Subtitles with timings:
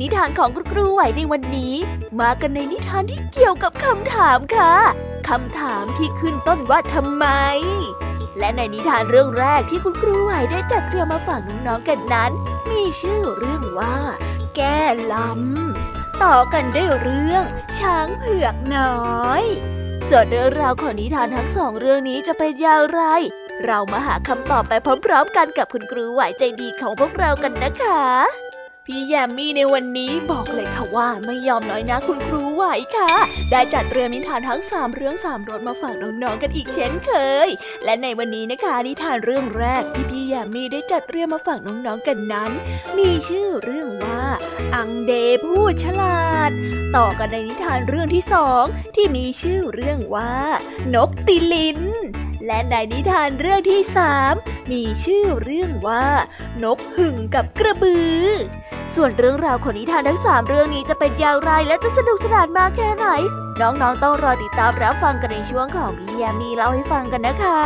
[0.00, 1.74] นิทานของคุณครูไหวในวันนี้
[2.20, 4.74] มากันในนิทานที่เกี่ยวกับคำถามค่ะ
[5.28, 7.26] คำถามที่ขึ้นต้นว่าทำไม
[8.38, 12.30] และในนิทานเรื่องแรกที่คุณครูไหวได้จัดเตรียมมาฝากน้องๆกันนั้น
[12.70, 13.96] มีชื่อเรื่องว่า
[14.56, 14.78] แก้
[15.12, 17.44] ลำต่อกันด้วยเรื่อง
[17.78, 19.42] ช้างเผือกน้อย
[20.08, 23.02] ส่วนเรื่องราวของนิทานทั้งสองเรื่องนี้จะเป็นอย่างไร
[23.64, 24.72] เรามาหาคำตอบไป
[25.06, 28.45] พร้อมๆกันกับคุณครูไหวใจดีของพวกเรากันนะคะ
[28.90, 32.64] พี่แยมมี่ในวันนี้บอกเลยค่ะว่าไม่ยอมน้อยนะคุณครูไหว
[32.96, 33.12] ค่ะ
[33.50, 37.12] ได้จัดเตรียมนิทานทั้งสามเรื่องสามรสมาฝากน้องๆกันอีกเช่นเค
[37.46, 37.48] ย
[37.84, 42.50] และในวันนี้นะคะนิทานเรื่องแรกที่พี่แยมมี่ได้จัดเตรียมมาฝากน้องๆกันนั้น
[42.98, 44.22] มีชื่อเรื่องว่า
[44.74, 45.12] อังเด
[45.44, 46.50] ผู้ฉลาด
[46.96, 48.64] ต่อกันในนิทานเรื่องที่สอง
[48.94, 50.32] ที่มีชื่อเรื่องว่า
[50.94, 51.80] นกติลิน
[52.46, 54.34] และในนิทานเรื่องที่สาม
[54.72, 56.06] มีชื่อเรื่องว่า
[56.64, 58.24] นกหึ่งกับกระบือ
[58.94, 63.06] ส่วนเรื่องราวของนิทานทั้งสามเรื่องนี้จะเป็นอย่างไรและจะสนุกสนานมากแค่ไหน
[63.60, 67.60] น้องๆต้องรอติดตามรับฟังกันในช่วงของพี่ยามีเล่าให้ฟังกันนะคะ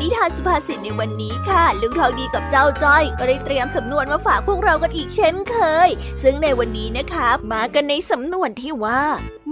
[0.00, 5.56] นิทานสุภาษิตในวันนี้ค่ะ ลุงทองดีกับเจ้าจ้อย ก็ได้เตรียมสำนวนมาฝากพวกเรากันอีกเช่นเค
[5.86, 5.88] ย
[6.22, 9.02] ซึ่งในวันนี้นะคะ มากันในสำนวนที่ว่า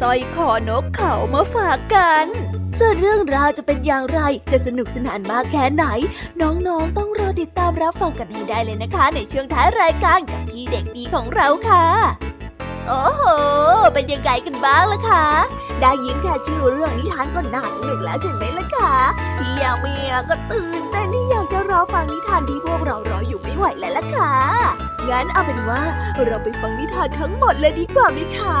[0.00, 2.26] สร้อยคอนกเขามาฝากกัน
[2.78, 4.20] ส่วนเรื่องราวจะเป็นอย่างไร
[4.50, 5.84] จะสนุกสนานมากแค่ไหน
[6.40, 11.84] น้องๆต้องรอติดตามรับฟังกันให้ได้เลยนะคะ ในช่วงท้ายรายการกับพี่เด็กดีของเราค่ะ
[12.88, 13.24] โอ้โห
[13.94, 15.26] เป็นยังไงกันบ้างล่ะคะ
[15.80, 18.94] ได้ยินแค่ชื่อเรื่องนิทานก็น่าสนุกแล้วใช่ไหมล่ะคะ
[19.38, 24.34] พี่ยาเมียก็ตื่นเต้นที่อยากจะรอฟังนิทานที่พวกเรารออยู่ไม่ไหวแล้วล่ะค่ะ
[25.08, 25.82] งั้นเอาเป็นว่า
[26.26, 28.60] เราไปฟังนิทานทั้งหมดเลยดีกว่าไหมคะ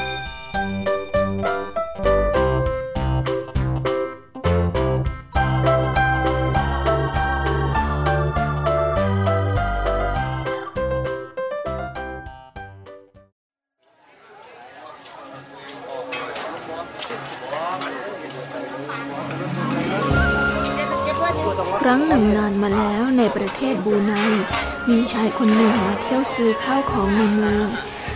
[24.89, 27.67] มีชายคนหนึ่งมาเที่ยวซื้อข้าวของในเมือง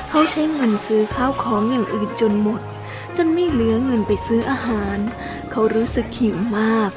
[0.10, 2.62] เขาใช้เงินซื้อข้าวของอย่างอื่นจนหมด
[3.18, 4.98] จนไม่เหลือเงินไปซื้ออาหาร
[5.52, 6.92] เขารู้สึกหิวมาก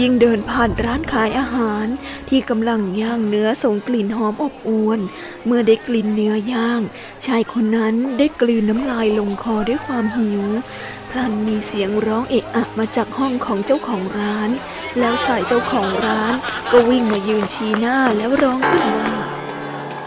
[0.00, 1.86] ยิ่งเดินผ่านร้านขายอาหาร
[2.28, 5.00] ที่กำลังย่างเนื้อส่งกลิ่นหอมอบอวน
[5.46, 6.80] เมื่อได้กลิ่นเนื้อย่าง
[7.26, 10.44] ชายคนนั้นได้กลืนน้ำลายลงคอด้วยความหิว
[11.10, 14.50] พลันมีเสียงร้องเอะอะมาจากห้องของเจ้าของร้าน
[14.98, 16.34] แล้วชายเจ้าของร้าน
[16.72, 19.12] ก็วิ่งมายืนชี้หน้าแล้วร้องขึ้นว่า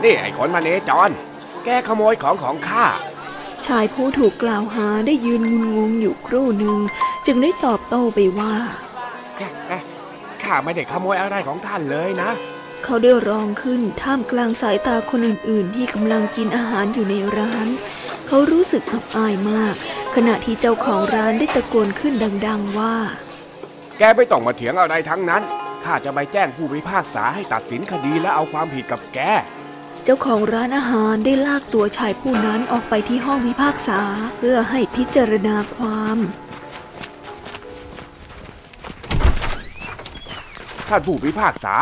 [0.03, 1.09] นี่ไอ้คนมาเนจร
[1.65, 2.85] แกขโมยของของข้า
[3.67, 6.77] ชายผู้ถูกกล่าวหาได้ยืนงุนงงอยู่ครู่หนึ่ง
[7.25, 8.53] จึงได้ตอบโต้ไปว่า
[10.43, 12.31] ข้าไม่ได้ขโมยอะไรของท่านเลยนะ
[12.83, 17.67] เขาได้ร้องขึ้นท่ามกลางสายตาคนอื่น ๆ ที่กำลังกินอาหารอยู่ในร้าน
[18.27, 19.75] เขารู้สึกอับอายมาก
[20.15, 22.13] ขณะที่เจ้าของร้านได้ตะโกนขึ้น
[22.47, 22.95] ดัง ๆ ว่า
[23.97, 25.43] แกไม่ต้องมาเถียงอะไรทั้งนั้น
[25.83, 29.19] ข้าจะไปแจ้งผู้พิพากษาให้ตัดสินคดีและเอาความผิดกับแก
[30.03, 34.01] เจ้าของร้านอาหารได้ลากตัวชายผู้นั้นออกไปที่ห้องพิพากษา
[34.37, 36.17] เพื่อให้พิจารณาความ
[40.87, 41.75] ท่านผู้พิพากษา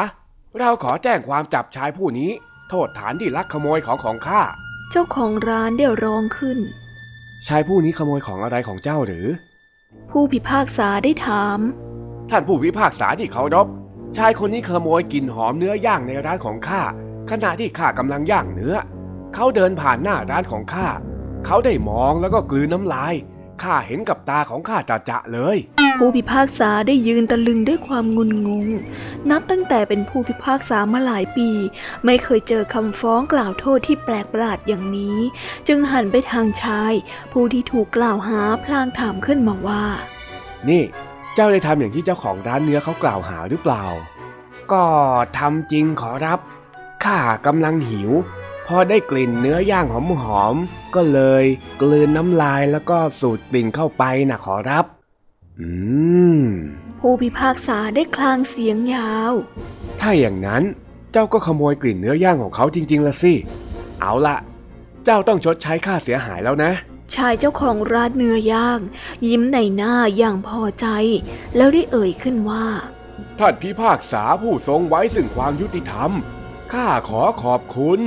[0.60, 2.32] เราขอแจ้งความจับชายผู้นี้
[2.70, 4.42] โทษฐานที่ลักขโมยของของข้า
[4.92, 6.60] เจ้าของร้านได้ร้องขึ้น
[7.48, 9.28] ชายผู้นี้ขโมยของอะไรของเจ้าหรือ
[10.12, 11.60] ผู้พิพากษาได้ถาม
[12.32, 13.68] ท่านผู้พิพากษาที่เคารพ
[14.18, 16.82] ชายคนนี้ขโมยกลิ่นหอมเนื้อย่างในร้านของข้า
[17.32, 18.76] ขณะที่ข้ากำลังย่างเนื้อ
[19.34, 20.88] เขาเดินผ่านหน้าร้านของข้า
[21.46, 23.14] เขาได้มองแล้วก็กลืนน้ำลาย
[23.64, 25.58] ข้าเห็นกับตาของข้าจะจะเลย
[25.98, 28.68] ผู้พิพากษาได้ยืนตะลึงด้วยความงุนงง
[29.30, 31.50] นับตั้งแต่เป็นผู้พิพากษามาหลายปี
[32.06, 35.18] ไม่เคยเจอคำฟ้องกล่าวโทษที่แปลกประหลาดอย่างนี้
[35.68, 36.94] จึงหันไปทางชาย
[37.32, 39.84] ผู้ที่ถูกกล่าวหาพลางถามขึ้นมาว่า
[40.70, 40.84] นี่
[41.36, 43.86] เจ้าได้ทำอย่างที่เจ้าของร้านเนื้อเขากล่าวหาหรือเปล่า
[44.72, 44.84] ก็
[45.38, 46.40] ทำจริงขอรับ
[47.04, 48.12] ข้ากำลังหิว
[48.68, 49.86] พอได้กลิ่นเนื้อย่าง
[50.24, 51.46] หอมๆ ก็เลย
[51.82, 54.86] กลืนน้ำลายแล้วก็สูดกลิ่นเข้าไปนะขอรับ
[55.60, 55.70] อื
[56.40, 56.44] ม
[57.00, 59.34] ผู้พิพากษาได้คลางเสียงยาว
[60.00, 60.64] ถ้าอย่างนั้น
[61.12, 63.34] เจ้าก็ขโมยกลิ่นเนื้อย่างของเขาจริงๆละสิ
[64.02, 64.38] เอาละ
[65.06, 66.72] เจ้าต้องชดใช้ค่าเสียหายแล้วนะ
[67.16, 68.80] ชายเจ้าของร้านเนื้อย่าง
[69.28, 70.88] ยิ้มในหน้าอย่างพอใจ
[71.56, 72.66] แล้วได้เอ่ยขึ้นว่า
[73.40, 76.12] ท่านพิพากษาผู้ทรงไว้ซึ่งความยุติธรรม
[76.74, 78.02] ข้าขอขอบคุณ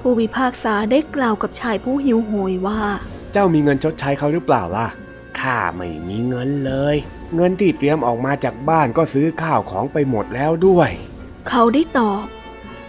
[0.00, 2.80] ผู้พิพากษาได้กล่าวกับชายผู้หิวโหยว่า
[3.32, 4.88] เจ้ามีเงินชดใช้เขาหรือเปล่าล่ะ
[5.40, 6.96] ข้าไม่มีเงินเลย
[7.34, 10.90] เงินที่เตรียมออกมาจากบ้านก็ซื้อข้าวของไปหมดแล้วด้วย
[11.48, 12.24] เขาได้ตอบ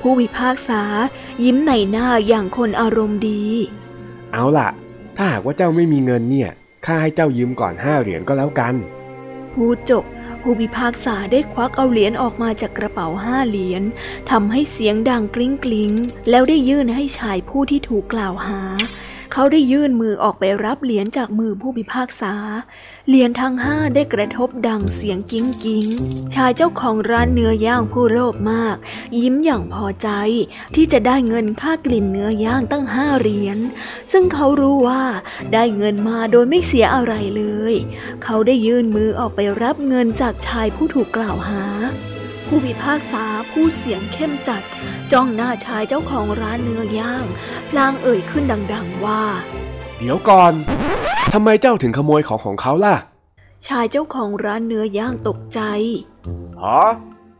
[0.01, 0.81] ผู้พิพากษา
[1.43, 3.43] ยิ้มในหน้าอย่างคนอารมณ์ดี
[4.33, 4.69] เอาล่ะ
[5.15, 6.49] ถ้าหากว่าเจ้าไม่มีเงินเนี่ย
[6.85, 8.75] ข้าให้เจ้ายืมก่อนห้าเหรียญก็แล้วกัน
[9.53, 10.03] พูดจบ
[10.41, 13.83] ผู้พิพากษาได้ควักเอาเหรียญออกมาจากกระเป๋าห้าเหรียญ
[14.31, 15.91] ทำให้เสียงดังกลิ้งกลิ้ง
[16.29, 18.61] แล้วได้ยื่นให้ชายผู้ที่ถูกกล่าวหา
[19.35, 22.33] เขาได้ยื่นมือออกไปรับเหรียญจากมือผู้พิพากษา
[23.07, 25.87] เหรียญทั้งห้าได้กระทบดังเสียงกิ้งกิ้ง
[26.33, 28.77] ชายเจ้าของร้านเนื้อย่างผู้โลภมาก
[29.19, 30.09] ยิ้มอย่างพอใจ
[30.75, 33.57] ที่จะได้เงินค่ากลิ่นเนื้อย่างตั้งห้าเหรียญ
[34.11, 35.03] ซึ่งเขารู้ว่า
[35.53, 37.73] ได้เงินมาโดยไม่เสียอะไรเลย
[38.23, 41.65] เขาได้ยื่นมือออกไปรับเงินจากชายผู้ถูกกล่าวหา
[42.47, 44.63] ผู้พิพากษาพูดเสียงเข้มจัด
[45.11, 47.25] จ้องหน้าชายเจ้าของร้านเนื้อย่าง
[47.69, 48.43] พลางเอ่ยขึ้น
[48.73, 49.21] ดังๆว่า
[49.97, 50.53] เดี๋ยวก่อน
[51.33, 52.95] ทำไมเจ้าถึงขโมยของของเขาล่ะ
[53.67, 55.59] ชายเจ้าของร้านเนื้อย่างตกใจ
[56.61, 56.83] ฮะ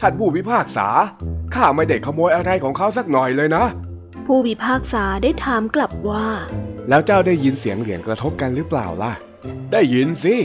[0.02, 0.88] ท่านผู้พิพากษา
[1.54, 3.66] ข้าไม่ได้ขโมยอะไรของเขาสักหน่อยเลยนะ
[4.26, 6.26] ผู้พิพากษาได้ถามกลับว่า
[6.90, 9.14] แล้วเจ้าได้ยินเสียงเหรียญกระทบกันหรือเปล่าล่ะ
[9.72, 10.36] ได้ยินสิ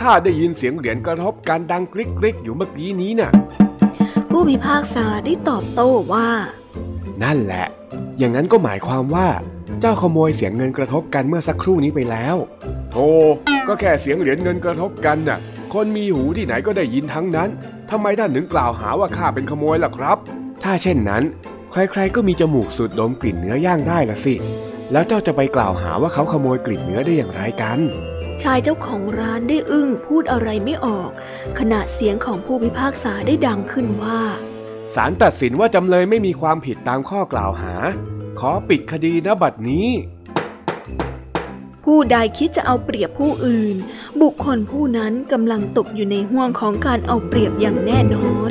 [0.00, 3.30] ข้าได้ยินเสียงเหรียญกระทบกันดังกริกกริกอยู่เมื่อกี้นี้น่ะ
[4.30, 6.28] ผู้ผู้พิพากษาได้ตอบโต้ว่า
[7.22, 7.66] นั่นแหละ
[8.18, 9.28] อย่างนั้นก็หมายความว่า
[9.80, 12.36] เจ้าขโมยเสียงเงินกระทบกันเมื่อสักครู่นี้ไปแล้ว
[12.92, 13.06] โธ่
[13.68, 15.38] ก็แค่เสียงเหรียญเงินกระทบกันน่ะ
[15.74, 17.48] คนมีหูที่ไหนก็ได้ยินทั้งนั้น
[17.90, 20.18] ทำไมท่านถึงกล่าวหาว่าข้าเป็นขโมยล่ะครับ
[20.62, 21.22] ถ้าเช่นนั้น
[21.72, 24.34] ใครๆก็มีจมูกสูดดมกลิ่นเนื้อย่างได้ละสิ
[24.92, 27.78] แล้วเจ้าจะไปกล่าวหาว่าเขาขโมยกลิ่นเนื้อได้อย่างไรกัน
[28.42, 31.10] ชายเจ้าของร้านได้อึ้งพูดอะไรไม่ออก
[31.58, 34.20] ขณะเสียงของผู้พิพากษาได้ดังขึ้นว่า
[34.94, 37.74] ศาลตัดสินว่าจำเลยไม่มีความผิดตามข้อกล่าวหา
[38.40, 39.88] ขอปิดคดีณบัดนี้
[41.84, 43.76] ผู้ใดคิดจะเอาเปรียบผู้อื่น
[44.20, 48.50] บุคคลผู้นั้นกำลังตกอยู่ในห่วงของการเอาเปรียบอย่างแน่นอน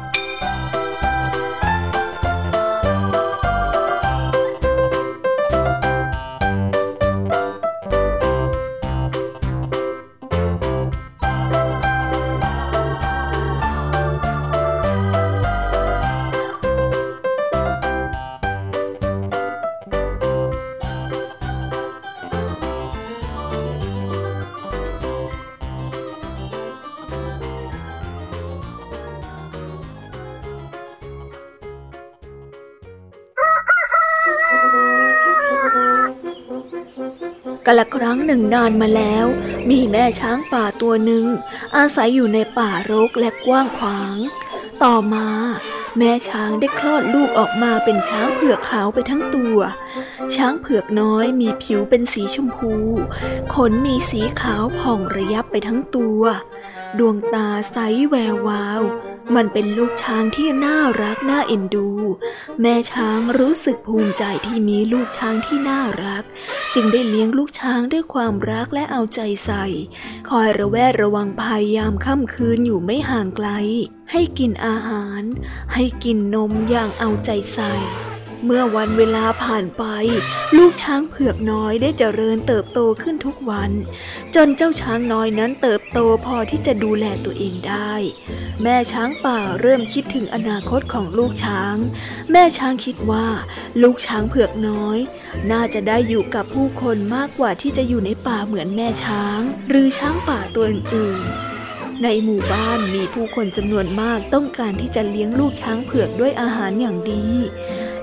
[37.73, 39.25] กาละครั้งหนึ่งนานมาแล้ว
[39.69, 41.25] มีแม่ช้างป่าตัวหนึ่ง
[41.77, 44.15] อาศัยอยู่ในป่ารกและกว้างขวาง
[44.83, 45.27] ต่อมา
[45.97, 49.57] แม่ช้างได้คลอดลูกออกมาเป็นช้างเผือกขาวไปทั้งตัว
[50.35, 52.73] ช้างเผือกน้อยมีผิวเป็นสีชมพู
[53.53, 56.21] ขนมีสีขาวผ่องระยับไปทั้งตัว
[56.99, 57.77] ดวงตาใส
[58.09, 58.81] แวววาว
[59.35, 61.89] มันเป็นลูกช้างที่น่ารักน่าเอ็นดู
[62.61, 66.23] แม่ช้างรู้สึกภูมิใจที่มีลูกช้างที่น่ารัก
[66.73, 69.65] จึงได้เลี้ยงลูกช้างด้วยความรักและเอาใจใส่
[70.29, 73.49] คอยระแวดระวังภัยยามค่ำคืนอยู่ไม่ห่างไกล
[74.11, 75.23] ให้กินอาหาร
[75.73, 77.73] ให้กินนมอย่างเอาใจใส่
[78.45, 79.83] เมื่อวันเวลาผ่านไป
[80.57, 83.71] ลูกช้างเผือกน้อยได้เจริญเติบโตขึ้นทุกวัน
[84.35, 87.93] จนเจ้าช้างน้อยนั้นเติบโตพอที่จะดูแลตัวเองได้
[88.63, 91.75] แม่ช้างป่าเริ่มคิดถึงอนาคตของลูกช้าง
[92.31, 93.27] แม่ช้างคิดว่า
[93.81, 94.97] ลูกช้างเผือกน้อย
[95.51, 101.21] น่าจะได้อยู่กับผู้คนมากกว่าที่จะอยู่ในป่าเหมือนแม่ช้าง หรือช้างป่าตัวอื่น
[102.03, 107.23] ในหมู่บ้านมีผู้คนจำนวนมากต้องการที่จะเลี้ยงลูกช้างเผือกด้วยอาหารอย่างดี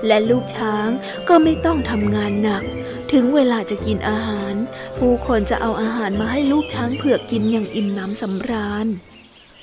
[0.07, 0.87] และลูกช้าง
[1.29, 2.63] ก็ไม่ต้องทำงานหนัก
[3.11, 4.53] ถึงเวลาจะกินอาหาร
[4.97, 8.87] ผู้คนจะเอาอาหารมาให้ลูกช้างเผือกกินอย่างอิ่มน้ำสำราญ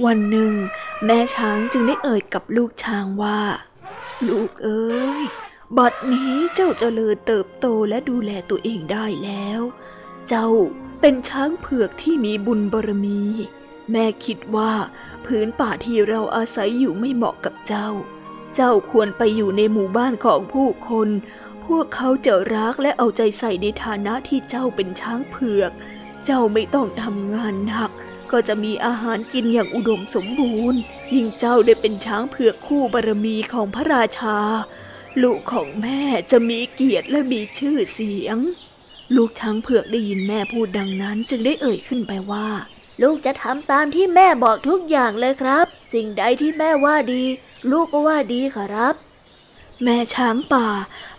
[0.05, 0.53] วันหนึ่ง
[1.05, 3.41] แม่ช้างจึงได้เอ่ยกับลูกช้างว่า
[4.29, 5.23] ลูกเอ้ย
[5.79, 9.61] บัดนี้เจ้าจเจริญเติบโตและดูแลตัวเองได้แล้ว
[10.29, 10.49] เจ้า
[11.01, 13.21] เป็นช้างเผือกที่มีบุญบารมี
[13.93, 14.73] แม่คิดว่า
[15.27, 17.89] พื้นป่าที่เราอาศัยอยู่ไม่เหมาะกับเจ้า
[18.55, 21.09] เจ้าควรไปอยู่ในหมู่บ้านของผู้คน
[21.67, 25.73] พวกเขาจะรักและเอาใจใส่ในฐานะที่เจ้าเป็นช้างเผือก
[26.25, 27.91] เจ้าไม่ต้องทำงานหนัก
[28.33, 30.81] ก็จะมีอาหารกินอย่างอุดมสมบูรณ์
[31.15, 34.39] ยิ่งเจ้าได้เป็นช้างเผือกคู่บารมีของพระราชา
[35.23, 38.39] ลูกของแม่จะมีเกียรติและมีชื่อเสียง
[39.17, 42.49] ลูกช้างเผือกได้ยินแม่พูดดังนั้นจึงได้เอ่ยขึ้นไปว่า
[43.03, 47.25] ลูกจะทำตามที่แม่บอกทุกอย่างเลยครับ สิ่งใดที่แม่ว่าดี
[47.71, 48.95] ลูกก็ว่าดีครับ
[49.85, 50.69] แม่ช้างป่า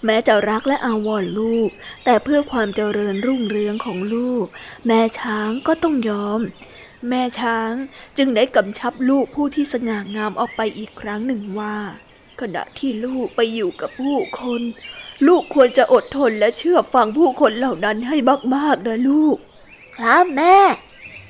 [0.06, 1.70] แม้จะรักและอาวรลูก
[2.06, 4.46] แต่เพื่อความเจริญรุ่งเรืองของลูก
[4.88, 6.40] แม่ช้างก็ต้องยอม
[7.10, 7.72] แม่ช้าง
[8.18, 11.76] จึงได้กำชับลูกผู้ที่สง่างามออกไปอีกครั้งหนึ่งว่า
[12.42, 14.62] ขณะที่ลูกไปอยู่กับผู้คน
[15.28, 18.18] ลูกควรจะอดทนและเชื่อฟังผู้คนเหล่านั้นให้
[18.56, 19.38] มากๆนะลูก
[19.98, 20.58] ครับแม่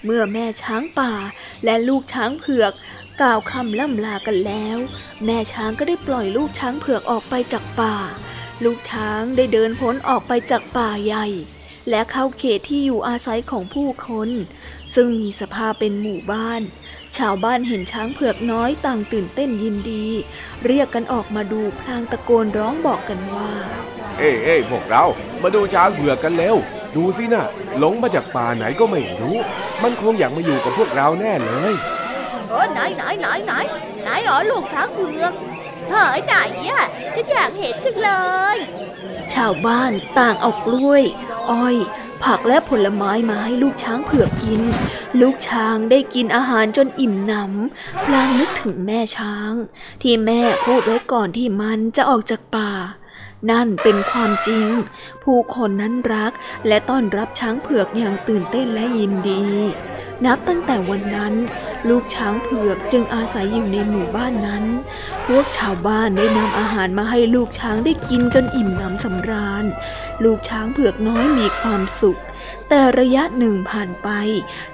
[0.05, 1.13] เมื่อแม่ช้างป่า
[1.65, 2.73] และลูกช้างเผือก
[3.21, 4.77] กล่าวคำล่ำลากันแล้ว
[5.25, 7.95] แม่ช้างก็ได้ปล่อยลูกช้างเผือกออกไปจากป่า
[8.63, 11.25] ลูกช้างได้เดินพ้นออกไปจากป่าใหญ่
[11.89, 14.29] และเข้าเขตที่อยู่อาศัยของผู้คน
[14.95, 16.61] ซึ่งมีสภาพเป็นหมู่บ้าน
[17.17, 20.05] ชาวบ้านเห็นช้างเผือกน้อยต่างตื่นเต้นยินดี
[20.65, 23.51] เรียกกันออกมาดูพลางตะโกนร้องบอกกันว่า
[24.17, 25.03] เอ้เอ้พวกเรา
[25.43, 26.55] มาดูช้างเผือกกันเร็ว
[26.95, 27.45] ดูสินะ
[27.79, 29.37] หลงมาจากป่าไหนก็ไม่รู้
[29.83, 31.75] มันคงอยากมาอยู่กับพวกเราแน่เลย
[32.49, 33.53] เออไหนไหนไหนไหน
[34.03, 35.33] ไหนหรอลูกช้างเผือก
[35.89, 36.35] เฮ้ยไหน
[36.69, 36.85] อะ
[37.15, 38.11] ฉันอยากเห็นจังเล
[38.55, 38.57] ย
[39.33, 41.03] ชาวบ้านต่างเอากล้วย
[41.49, 41.77] อ้อย
[42.23, 44.61] ผักและผลไม้มาให้ลูกช้างเผือกกิน
[45.21, 49.53] ลูกช้างได้กินอาหารจนอิ่มหนำพลางนึกถึงแม่ช้าง
[50.01, 52.71] ที่แม่พูดไว้ก่อนที่มันจะออกจากป่า
[53.51, 54.67] นั่นเป็นความจริง
[55.23, 56.31] ผู้คนนั้นรัก
[56.67, 59.43] และต้อนรับช้างเผือกอย่างตื่นเต้นและยินดี
[60.25, 61.33] นับตั้งแต่วันนั้น
[61.89, 64.63] ลูกช้างเผือกจึงอาศัยอยู่ในหมู่บ้านนั้น
[65.25, 69.65] พวกชาวบ้านได้นำอาหารมาให้ลูกช้างได้กินจนอิ่มน้ำสำราญ
[70.23, 72.19] ลูกช้างเผือกน้อยมีความสุข
[72.69, 74.09] แต่ระยะหนึ่งผ่านไป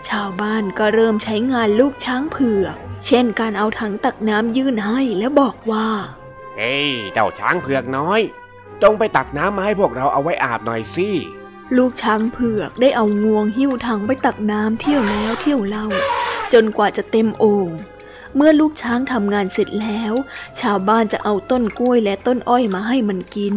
[0.09, 5.87] ชาวบ้านก็เริ่มใช้งานลูกช้างเผือก เช่นการเอาถังตักน้ำยื่นให้และบอกว่า
[6.55, 8.19] เฮ้ยเจ้าช้างเผือกน้อย
[8.83, 11.09] จงไปตักน้ำมาให้พวกเราเอาไว้อาบหน่อยสิ
[11.77, 15.87] ลูกช้างเผือกได้เอางวงหิ้วถังไปตักน้ำเที่ยวแล้วเที่ยวเล่า
[16.53, 17.69] จนกว่าจะเต็มโอ่ง
[18.35, 20.13] เมื่อลูกช้างทำงานเสร็จแล้ว
[20.61, 23.55] ชาวบ้านจะเอาต้นกล้วยและต้นอ้อยมาให้มันกิน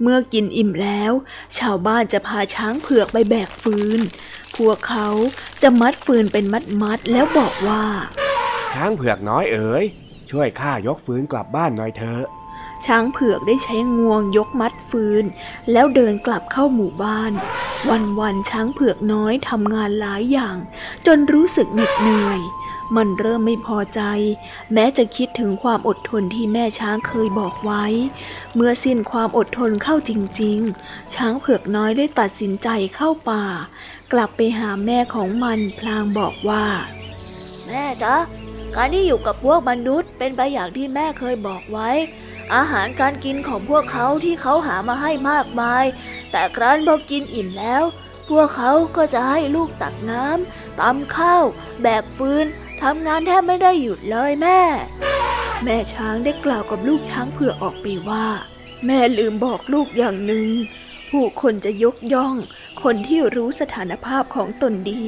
[0.00, 1.12] เมื่อกินอิ่มแล้ว
[1.58, 4.00] ชาวบ้านจะพาช้างเผือกไปแบกฟืน
[4.56, 5.08] พวกเขา
[5.62, 6.44] จะมัดฟืนเป็น
[6.82, 7.84] มัดๆแล้วบอกว่า
[8.74, 9.84] ช้างเผือกน้อยเอ๋ย
[10.30, 12.24] ช่วยข้ายกฟืนกลับบ้านหน่อยเถอะ
[12.84, 15.24] ช้างเผือกได้ใช้งวงยกมัดฟืน
[15.72, 17.32] แล้วเดินกลับเข้าหมู่บ้าน
[17.90, 20.56] วันวันช้างเผือกน้อยทำงานหลายอย่าง
[21.06, 22.40] จนรู้สึกเหน็ดเหนื่อย
[22.96, 24.00] มันเริ่มไม่พอใจ
[24.72, 27.84] แม้จะคิดถึงความอดทนที่แม่ช้างเคยบอกไว้
[28.54, 33.44] เมื่อสิ้นความอดทนเข้าจริง ๆ ช้างเผือกน้อยได้ตัดสินใจเข้าป่า
[34.12, 36.64] กลับไปหาแม่ของมันพลางบอกว่า
[37.66, 38.16] แม่จ๊ะ
[38.74, 41.90] การที่อยู่กับพวกมนุษย์เป็นไปอย่างที่แม่เคยบอกไว้
[42.54, 45.84] อาหารการกินของพวกเขาที่เขาหามาให้มากมาย
[46.30, 47.84] แต่ครั้นพอกินอิ่มแล้ว
[48.28, 51.44] พวกเขาก็จะให้ลูกตักน้ำตำข้าว
[51.82, 52.46] แบกฟืน
[52.82, 54.60] ทำงานแทบไม่ได้หยุดเลยแม่
[55.64, 58.26] แม่ช้างได้กล่าวกับลูกช้างเผื่อออกไปว่า
[58.86, 60.48] แม่ลืมบอกลูกอย่างหนึ่ง
[61.10, 62.34] ผู้คนจะยกย่อง
[62.82, 65.06] คนที่รู้สถานภาพของตนดี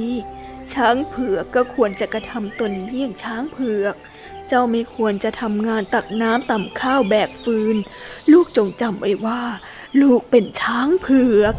[0.72, 3.94] ช้างเผือกก็ควรจะกระทำตนเลี่ยงช้างเผือก
[4.48, 7.76] เจ้าไม่ควรจะทำงานตักน้ำต่ำข้าวแบกฟืน
[8.32, 9.42] ลูกจงจำไว้ว่า
[10.00, 11.54] ลูกเป็นช้างเผือก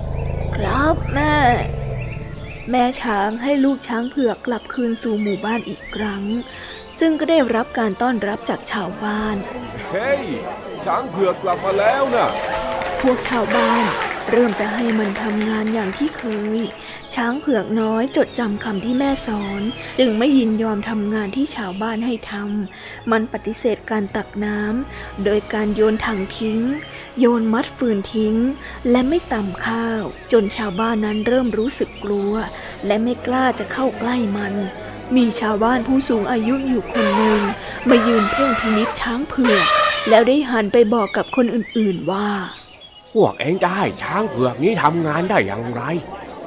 [0.56, 1.36] ครับแม่
[2.72, 6.24] แม่ช้างให้ลูกช้างเผือกกลับคืนสู่หมู่บ้านอีกครั้ง
[7.00, 9.36] ซึ่งก็ได้รับการต้อนรับจากชาวบ้าน
[9.92, 10.24] เฮ้ย
[10.86, 12.30] ช้างเผือกกลับมาแล้วนะ
[13.02, 13.84] พวกชาวบ้าน
[14.32, 16.24] เริ่มจะให้มันทำงานอย่างที่เค
[16.58, 16.60] ย
[17.16, 19.62] ช้างเผือกน้อยจดจำคำที่แม่สอน
[20.00, 26.60] จึงไม่ยินยอมทำงานที่ชาวบ้านให้ทำ มันปฏิเสธการตักน้ำ โดยการโยนถังทิ้ง
[27.20, 28.36] โยนมัดฟืนทิ้ง
[28.92, 32.34] และไม่ตำข้าว จนชาวบ้านนั้นเริ่มรู้สึกกลัว
[32.86, 34.54] และไม่กล้าจะเข้าใกล้มัน
[35.16, 37.42] มีชาวบ้านผู้สูงอายุอยู่คนหนึ่ง
[37.90, 39.66] มายืนเพ่งพินิษช้างเผือก
[40.10, 42.30] แล้วได้หันไปบอกกับคนอื่นๆว่า
[43.14, 45.82] พวกเองจะให้ช้างเผือกนี้ทำงานได้อย่างไร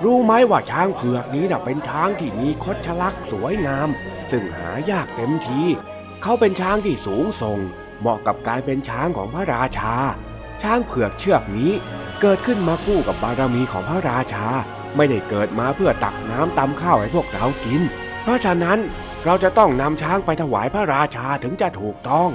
[0.02, 3.88] รู้ไหมว่าช้างเผือกนี้นะเป็นช้างที่มีคดชลักสวยงาม
[4.30, 5.62] ซึ่งหายากเต็มที
[6.22, 7.58] เขาเป็นช้างที่สูงส่ง
[8.00, 9.94] เหมาะกับการเป็นช้างของพระราชา
[10.62, 11.72] ช้างเผือกเชือกนี้
[12.20, 14.46] เกิดขึ้นมาคู่กับบารมีของพระราชา
[14.96, 17.82] ไม่ได้เกิดมาเพื่อตักน้ำตำข้าวให้พวกเรากิน
[18.22, 18.78] เพราะฉะนั้น
[19.24, 22.30] เราจะต้องนำช้างไปถวายพระราชาถึงจะถูกต้อง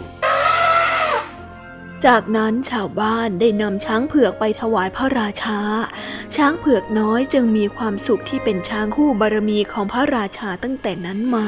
[2.05, 5.59] จากนั้นชาวบ้านได้นำช้างเผือกไปถวายพระราชา
[6.35, 11.47] ช้างเผือกน้อยจึงมีความสุขที่เป็นช้างคู่บารมีของพระราชาตั้งแต่นั้นมา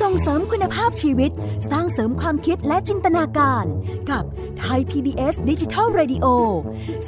[0.00, 1.30] ส่งเสริมคุณภาพชีวิต
[1.70, 3.64] สร้างเสริมความคิดและจินตนาการ
[4.10, 4.24] กับ
[4.58, 6.26] ไทย PBS ดิจิทัล Radio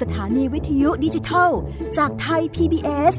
[0.01, 1.51] สถานีวิทยุดิจิทัล
[1.99, 3.17] จากไทย PBS ส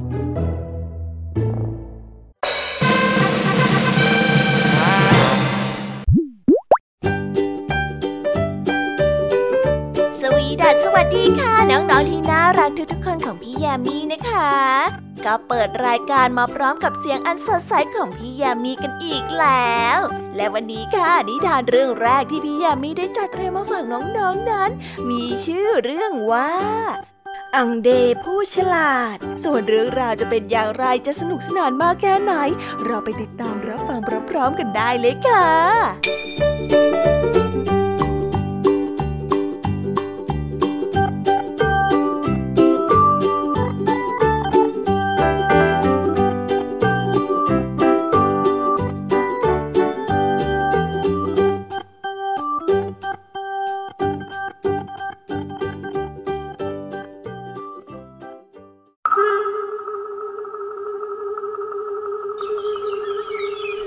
[10.64, 14.52] วีดัสวัสดีค่ะ น้องๆที่น่ารักทุกๆคนของพี่แยมมี่นะคะ
[15.26, 20.00] ก็เปิดรายการมาพร้อมกับเสียงอันสดใสของพี่แยมมี่กันอีกแล้ว
[20.36, 24.72] และวันนี้ค่ะนิทานเรื่องแรกที่พี่แยมมี่ได้จัดเตรียมมาฝากน้องๆนนั้น
[25.10, 26.52] มีชื่อเรื่องว่า
[27.56, 27.90] อังเด
[28.24, 32.34] ผู้ฉลาด ส่วนเรื่องราวจะเป็นอย่างไรจะสนุกสนานมากแค่ไหน
[32.86, 34.00] เราไปติดตามรับฟัง
[34.30, 35.48] พร้อมๆกันได้เลยค่ะ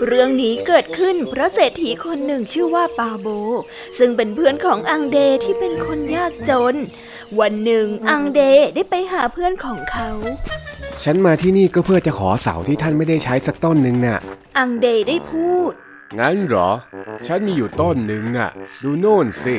[0.07, 3.29] เรื่องนี้เกิดขึ้นเพราะเศรษฐีคนหนึ่งชื่อว่าปาโบ
[3.99, 6.75] ซึ่งเป็นเพื่อนของอังเดที่เป็นคนยากจน
[7.40, 8.40] วันหนึ่งอังเด
[8.75, 10.11] ได้ไปหาเพื่อนของเขา
[11.03, 14.19] ฉันมาที่นี่ก็เพื่อจะขอเสาที่ท่านไม่ได้ใช้สักต้นหนึ่งน่ะ
[14.59, 15.73] อังเดได้พูด
[16.19, 16.71] งั้นเหรอ
[17.27, 18.51] ฉันมีอยู่ต้นหนึ่งน่ะ
[18.83, 19.57] ดูโน่นสิ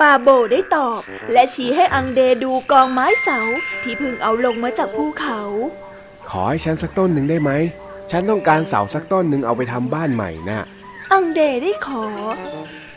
[0.00, 1.00] ปาโบได้ตอบ
[1.32, 3.38] และชี้ให้อังเดดูกองไม้เสา
[3.82, 5.40] ที่เพิ่งเอาลงมาจากภูเขา
[6.30, 7.50] ขอให้ฉันสักต้นหนึ่งได้ไหม
[8.10, 10.62] ฉันต้องการเสาสักต้นหนึ่งเอาไปทำบ้านใหม่น่ะ
[11.12, 12.04] อังเดได้ขอ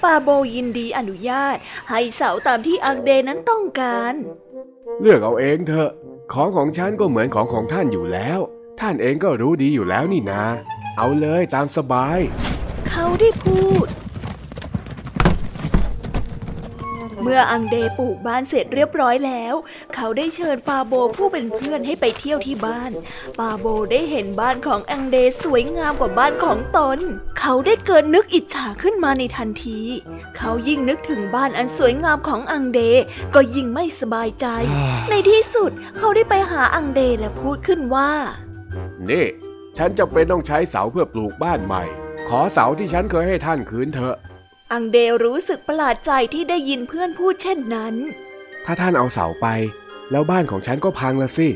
[0.03, 1.55] ปาโบยินดีอนุญาต
[1.89, 4.13] ให้เสาตามที่อังเดนั้นต้องการ
[5.01, 5.91] เลือกเอาเองเถอะ
[6.33, 8.39] ของของฉันก็เหมือนของของท่านอยู่แล้ว
[8.79, 10.43] ท่านเองก็รู้ดีอยู่แล้วนี่นา
[10.97, 12.19] เอาเลยตามสบาย
[12.89, 13.87] เขาได้พูด
[17.20, 19.55] เมื่ออังเดปลูกบ้านเสร็จเรียบร้อยแล้ว
[19.95, 22.91] เขาได้เชิญปาโบผู้เป็นเพื่อนให้ไปเที่ยวที่บ้าน
[23.39, 26.99] ปาโบได้เห็นบ้านของอังเดสวยงามกว่าบ้านของตน
[27.39, 29.79] เขาได้เกิดนึกอิจฉาขึ้นมาในทันที
[30.37, 32.79] เขายิ่งนึกถึงบ้านอันสวยงามของอังเด
[33.35, 34.45] ก็ยิ่งไม่สบายใจ
[35.09, 38.11] ในที่สุดเขาได้ไปหาอังเดและพูดขึ้นว่า
[39.09, 39.25] นี่
[39.77, 41.83] ฉันจะเป็นต้องใช้เสาเพื่อปลูกบ้านใหม่
[42.29, 44.15] ขอเสาที่ฉันเคยให้ท่านคืนเถอะ
[44.75, 47.95] อังเดรู้สึกประหลาดใจที่ได้ยินเพื่อนพูดเช่นนั้น
[48.65, 49.47] ถ้าท่านเอาเสาไป
[50.11, 51.47] แล้วบ้านของฉันก็พังละสิ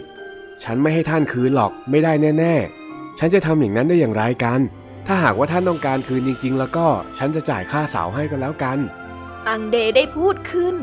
[0.64, 2.56] ฉันไม่ให้ท่านคืนหรอกไม่ได้แน่
[2.88, 4.60] ๆ ฉันจะทำอย่างนั้นได้อย่างไรกัน
[5.08, 8.78] ถ้าหากว่าท่านต้องการคืนจริง ๆ แล้วก็ฉันจะจ่ายค่าเสาให้ก็แล้วกัน
[9.48, 10.76] อังเดได้พูดขึ้น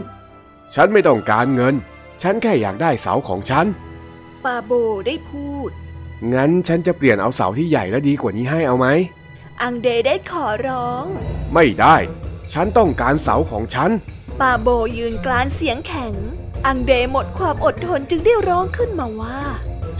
[0.74, 1.74] ฉันไม่ต้องการเงิน
[2.22, 3.66] ฉันแค่อยากได้เสาของฉัน
[4.44, 4.72] ปาโบ
[5.06, 5.70] ได้พูด
[6.34, 8.86] งั้นฉันจะเปลี่ยนเอาเสาที่ใหญ่และดีกว่านี้ให้เอาไหม
[9.62, 11.04] อังเดได้ขอร้อง
[11.54, 11.96] ไม่ได้
[12.52, 13.90] ฉันต้องการเสาของฉัน
[14.40, 16.14] ปาโบยืนกลานเสียงแข็ง
[16.66, 19.38] อังเดหมดความอดทนจึงได้ร้องขึ้นมาว่า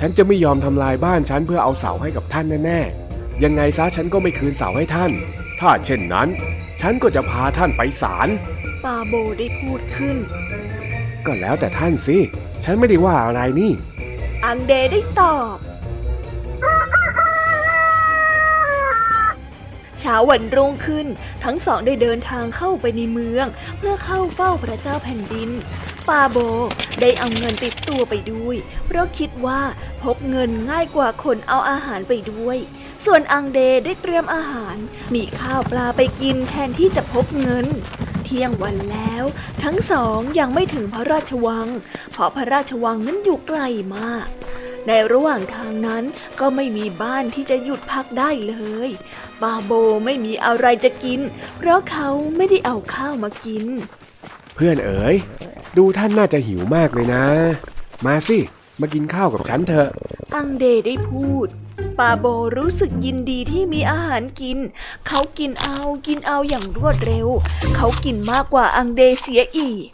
[0.01, 5.12] ฉันจะไม่ยอมทำลายบ้านฉันเพื่อเอาเสาให้กับท่านแน่ๆ ยังไงซะฉันก็ไม่คืนเสาให้ท่าน
[5.61, 6.29] ถ้าเช่นนั้น
[6.81, 8.29] ฉันก็จะพาท่านไปศาล
[8.85, 10.16] ปาโบได้พูดขึ้น
[11.27, 12.18] ก็แล้วแต่ท่านสิ
[12.64, 13.72] ฉันไม่ได้ว่าอะไรนี่
[14.44, 15.57] อังเดได้ตอบ
[20.02, 21.06] เช้าวันรุ่งขึ้น
[21.44, 23.46] ทั้งสองได้เดินทางเข้าไปในเมือง
[23.78, 25.50] เพื่อเข้าเฝ้าพระเจ้าแผ่นดิน
[26.08, 26.36] ปาโบ
[27.00, 29.60] ได้เอาเงินติดตัวไปด้วย เพราะคิดว่า
[30.02, 32.58] พกเงินง่ายกว่าคนเอาอาหารไปด้วย
[33.04, 34.76] ส่วนอังเดได้เตรียมอาหาร
[35.14, 37.66] มีข้าวปลาไปกินแทนที่จะพกเงิน
[38.24, 39.24] เที่ยงวันแล้ว
[39.64, 41.68] ทั้งสองยังไม่ถึงพระราชวัง
[42.12, 43.60] เพราะพระราชวังนั้นอยู่ไกล
[43.96, 44.26] มาก
[44.88, 46.04] ในระหว่างทางนั้น
[46.40, 48.54] ก็ไม่มีบ้านที่จะหยุดพักได้เล
[48.88, 48.90] ย
[49.42, 49.72] ปาโบ
[50.05, 51.20] ไม่มีอะไรจะกิน
[51.59, 53.64] เพราะเขาไม่ได้เอาข้าวมากิน
[54.55, 55.16] เพื่อนเอ๋ย
[55.76, 57.24] ดูท่านน่าจะหิวมากเลยนะ
[58.07, 58.38] มาสิ
[58.81, 59.88] มากินข้าวกับฉันเถอะ
[60.35, 61.48] อังเดได้พูด
[61.98, 62.26] ปาโบ
[62.59, 64.59] รู้สึกยินดีที่มีอาหารกิน
[65.09, 67.28] เขากินเอากินเอาอย่างรวดเร็ว
[67.76, 69.87] เขากินมากกว่าอังเดเสียอีก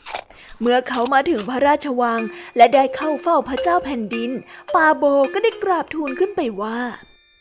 [0.61, 2.21] เมื่อเขามาถึงพระราชวัง
[2.57, 4.31] และได้เข้าเฝ้าพระเจ้าแผ่นดิน
[4.75, 6.79] ปาโบก็ได้กราบทูลขึ้นไปว่า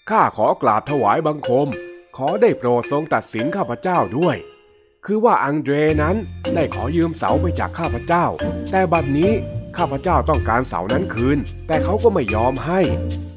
[0.10, 1.68] ข้าขอกราบถวายบังคม
[2.22, 4.36] ขอได้โปรดทรงตัดสินข้าพเจ้าด้วย
[5.06, 6.16] คือว่าอังเดรนั้น
[6.56, 8.26] ได้ขอยืมเสาไปจากข้าพเจ้า
[8.72, 9.32] แต่บัดนี้
[9.78, 12.82] ข้าพเจ้าต้องการเสานั้นคืน แต่เขาก็ไม่ยอมให้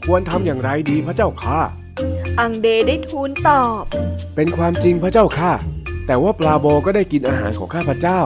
[0.07, 1.61] ควรทำอย่างไรดีพระเจ้าค่ะ
[2.41, 3.83] อังเดได้ทูลตอบ
[4.37, 5.53] เป็นความจริงพระเจ้าค่ะ
[6.07, 8.21] แต่ว่าปลาโบก็ได้กินอาหารของข้าพเจ้า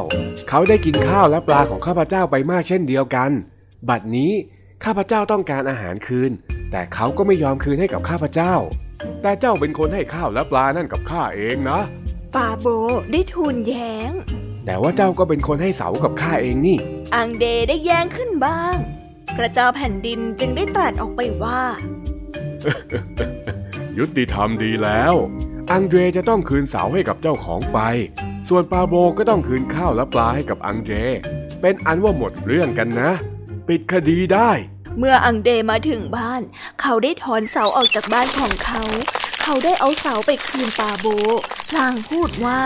[0.48, 3.30] เขาได้กินข้าวและปลาของข้าพเจ้าไปมากเช่นเดียวกัน
[3.88, 4.32] บัดนี้
[4.84, 6.30] ข้าพเจ้าต้องการอาหารคืน
[6.70, 8.54] แต่เขาก็ไม่ยอมคืนให้กับข้าพเจ้า
[9.22, 11.80] แต่เจ้าเป็นคนให้ข้าวและปลานั่นกับข้าเองนะ
[12.34, 12.66] ปาโบ
[13.12, 14.10] ได้ทูลแย้ง
[14.66, 16.78] แต่ว่าเจ้าก็เป็นคนให้เสากับข้าเองนี่
[17.14, 18.76] อังเดได้แย้งขึ้นบ้าง
[19.36, 21.62] พระเจ้าแผ่นดินจึงได้ตรัสออกไปว่า
[23.98, 25.14] ยุติธรรมดีแล้ว
[25.70, 27.78] อังเดรจะต้องคืนเสาให้กับเจ้าของไป
[28.48, 30.96] ส่วนปาโบก็ต้องคืนข้าวและปลาให้กับอังเดร
[31.60, 33.10] เป็นอันว่าหมดเรื่องกันนะ
[33.68, 34.50] ปิดคดีได้
[34.98, 36.42] เมื่ออังเดมาถึงบ้าน
[36.80, 38.82] เขาได้ถอนเสาออกจากบ้านของเขา
[39.42, 41.06] เขาได้เอาเสาไปคืนปาโบ
[41.70, 42.60] พลางพูดว่า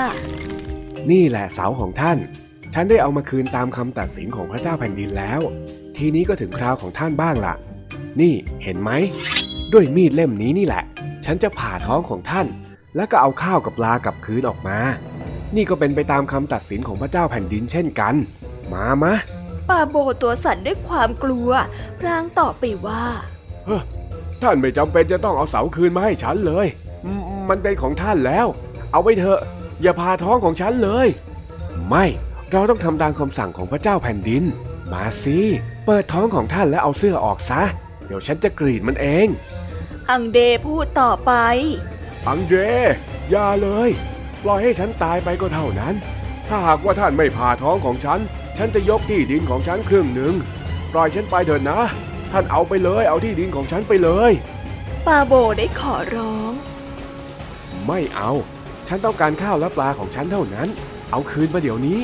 [1.11, 2.19] นี่แหละเสาของท่าน
[2.75, 5.41] ฉันได้เอามาคืนตามคำตัดสินของพระเจ้าแผ่นดินแล้ว
[5.97, 7.55] ทีนี้ก็ถึงคราวของท่านบ้างละ่ะ
[8.21, 8.91] นี่เห็นไหม
[9.73, 10.85] ด้วยมีดเล่มนี้นี่แหละ
[11.25, 12.47] ฉันจะผ่าท้องของท่าน
[12.97, 14.79] แล้วก็เอาข้าวกับปลากลับคืนออกมา
[15.57, 18.15] นี่ก็เป็นไปตามคำตัดสินของพระเจ้าแผ่นดินเช่นกัน
[18.73, 19.15] มามะ
[19.69, 21.51] ปาโบตัวสั่นด้วยความกลัว
[22.01, 23.05] พลางตอบไปว่า
[23.67, 23.83] เฮ้อ
[24.43, 26.67] ท่านไม่จำเป็นจะต้องเอาเสาคืนมาให้ฉันเลย
[27.19, 28.47] มมันเป็นของท่านแล้ว
[28.93, 29.41] เอาไปเถอะ
[29.83, 31.07] อย่าพาท้องของฉันเลย
[31.89, 32.05] ไม่
[32.53, 34.45] เราต้องทำตามคำสั่งของพระเจ้าแผ่นดิน
[34.93, 35.39] มาสิ
[35.87, 37.63] เปิดท้องของท่านแล้วเอาเสื้อออกซะ
[38.07, 39.27] เดี๋ยวฉันจะกรีดมันเอง
[40.11, 41.33] อังเดพูดต่อไป
[42.27, 42.59] อังเดร
[43.31, 43.91] อย่าเลย
[44.45, 45.95] ปล่อยให้ฉันตายไปก็เท่านั้น
[46.49, 48.21] ถ้าหากว่าท่านไม่ผ่าท้องของฉัน
[48.59, 50.35] ฉันจะยกที่ดินของฉันครึ่งหนึ่ง
[50.93, 51.81] ปล่อยฉันไปเถิดนะ
[52.33, 54.33] ท่านเอาไปเลยเอาที่ดินของฉันไปเลย
[55.07, 56.53] ปาโบได้ขอร้อง
[57.87, 58.33] ไม่เอา
[58.89, 60.69] ฉันต้องการข้าวและปลาของฉันเท่านั้น
[61.11, 62.01] เอาคืนมาเดี๋ยวนี้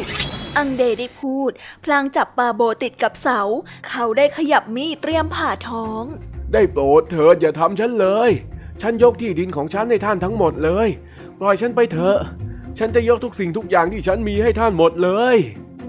[0.57, 1.51] อังเดได้พูด
[1.85, 3.41] พลางจับปาโบติดกับเสา
[3.89, 6.05] เขาได้ขยับมีดเตรียมผ่าท้อง
[6.53, 8.31] ได้โปรดเถิดอย่าทำฉันเลย
[8.83, 10.89] ฉันยกที่ดินของฉันให้ท่านทั้งหมดเลย
[11.41, 12.19] ปล่อยฉันไปเถอะ
[12.79, 15.39] ฉันจะยกทุกสิ่งทุกอย่างที่ฉันมีให้ท่านหมดเลย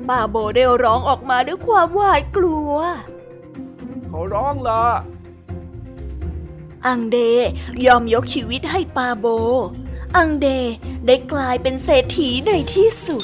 [0.10, 2.74] ปาโบได้ร้องออกมาด้วยความหวาดกลัว
[4.10, 4.84] ขอร้องละ
[6.88, 7.18] อังเด
[7.86, 9.26] ยอมยกชีวิตให้ปาโบ
[10.18, 10.48] อังเด
[11.06, 13.24] ได้กลายเป็นเศรษฐีในที่สุด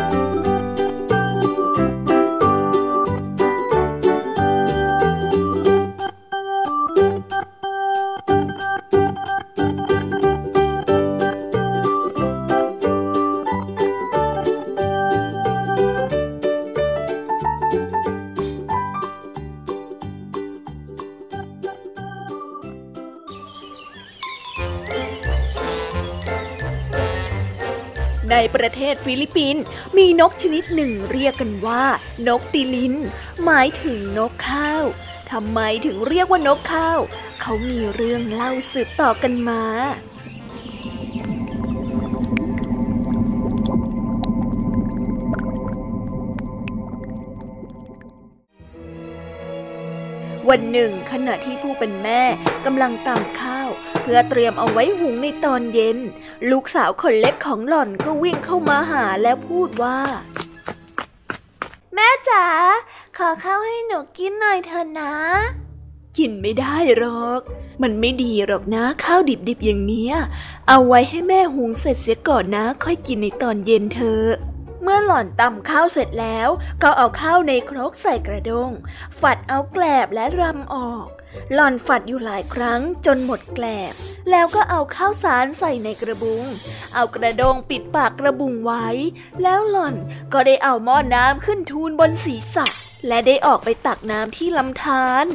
[28.55, 29.63] ประเทศฟิลิปปินส์
[29.97, 31.83] มีนกชนิดหนึ่งเรียกกันว่า
[32.27, 32.95] นกติลิน
[33.45, 34.83] หมายถึงนกข้าว
[35.31, 36.99] ทำไมถึงเรียกว่านกข้าว
[37.41, 39.63] เขามีเรื่องเล่าสืบต่อกันมา
[50.49, 52.21] วันหนึ่งขณะที่ผู้เป็นแม่
[52.65, 53.60] กำลังตำข้าว
[54.13, 55.97] พื่อเตรียมเอาไว้หุงในตอนเย็น
[56.49, 59.99] ลูกสาวคนเล็กของหล่อนก็วิ่งเข้ามาหาแล้วพูดว่า
[61.93, 62.45] แม่จ๋า
[63.17, 65.13] ขอข้าวให้หนูกินหน่อยเถอะนะ
[66.17, 67.41] กินไม่ได้หรอก
[67.81, 70.13] มันไม่ดีหรอกนะข้าวดิบๆอย่างเนี้ย
[70.67, 74.21] เอาไว้ให้แม่หุงเสร็จเสียก่อนนะ ค่อยกินในตอนเย็นเธอ
[74.81, 76.49] เมื่อหล่อนตำข้าวเสร็จแล้ว
[76.83, 78.71] ก็เอาข้าวในครกใส่กระดง
[79.19, 81.07] ฝัดเอาแกลบและรำออก
[81.53, 83.93] หล่อนฝัดอยู่หลายครั้งจนหมดแกลบ
[84.31, 86.43] แล้วก็เอาข้าวสารใส่ในกระบุง
[86.95, 88.87] เอากระดงปิดปากกระบุงไว้
[89.43, 89.95] แล้วหล่อน
[90.33, 92.67] ก็ได้เอาหม้อน้ำขึ้นทูลบนศีรษะ
[93.07, 95.25] และได้ออกไปตักน้ำที่ลำธาร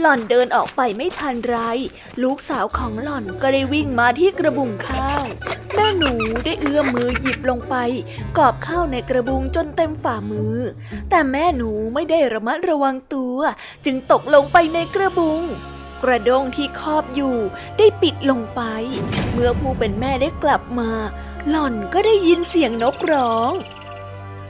[0.00, 1.56] หล่อนเดินออกไปไม่ทันไร
[2.22, 5.22] ลูกสาวของหล่อนก็ได้วิ่งมาที่กระบุงข้าว
[5.74, 6.12] แม่หนู
[6.44, 7.74] ได้เอื้อมมือหยิบลงไป
[8.38, 10.56] กอบข้าวในกระบุงจนเต็มฝ่ามือ
[11.10, 13.38] แต่แม่หนูไม่ได้ระมัดระวังตัว
[13.84, 15.42] จึงตกลงไปในกระบุง
[16.02, 17.36] กระด้งที่ครอบอยู่
[17.78, 18.62] ได้ปิดลงไป
[19.32, 20.90] เมื่อผู้เป็นแม่ได้กลับมา
[21.48, 23.52] หล่อนก็ได้ยินเสียงนกร้อง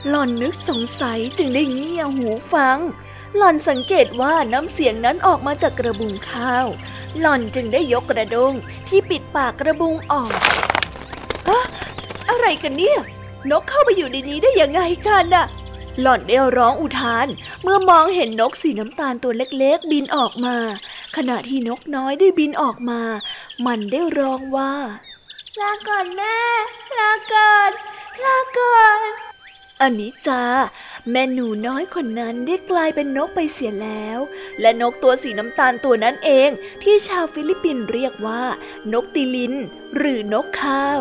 [0.09, 2.79] หล่อนนึกสงสัยจึงได้เงี่ยหูฟัง
[3.37, 6.67] หล่อนสังเกตว่าน้ำเสียงนั้นออกมาจากกระบุงข้าว
[7.21, 8.53] หล่อนจึงได้ยกกระดง
[8.89, 10.33] ที่ปิดปากกระบุงออก
[11.49, 11.61] อะ
[12.29, 12.99] อะไรกันเนี่ย
[13.51, 15.47] นกเข้าไปอยู่ในนี้ได้ยังไงกันน่ะ
[16.01, 17.27] หล่อนได้ร้องอุทาน
[17.63, 20.57] เมื่อมองเห็นนกสีน้ำตาลตัวเล็กๆ บินออกมา
[21.17, 23.01] ขณะที่นกน้อยได้บินออกมา
[23.67, 24.73] มันได้ร้องว่า
[25.61, 26.39] ลาก่อนแม่
[26.99, 27.71] ลาก่อน
[28.25, 29.28] ลาก่อน
[29.83, 30.43] อันนี้จ้า
[31.11, 34.19] แม่หนูน้อยคนนั้นได้กลายเป็นนกไปเสียแล้ว
[34.61, 36.51] และนกตัวสีน้ำตาลตัวนั้นเอง
[36.83, 38.43] ที่ชาวฟิลิปปินส์เรียกว่า
[38.93, 39.55] นกติลิน
[39.97, 41.01] หรือนกข้าว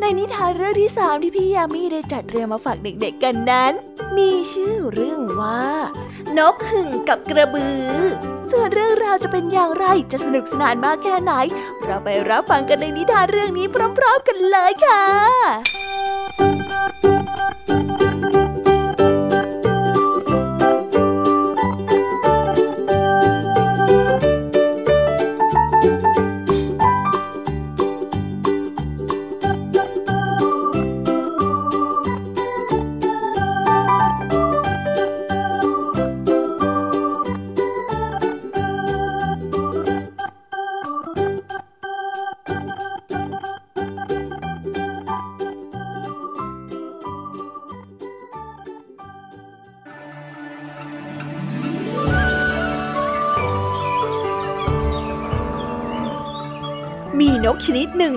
[0.00, 3.72] ในนิทานเรื่องที่สามที่พี่ยามีได้จัดเตรียมมาฝากเด็กๆกันนั้น
[4.16, 5.64] มีชื่อเรื่องว่า
[6.38, 7.90] นกหึ่งกับกระบือ
[8.52, 11.32] ส่วนเรื่องราวจะเป็นอย่างไรจะสนุกสนานมากแค่ไหน
[11.84, 15.04] เราไปรับฟังกันในนิทานเรื่องนี้พร้อม ๆ กันเลยค่ะ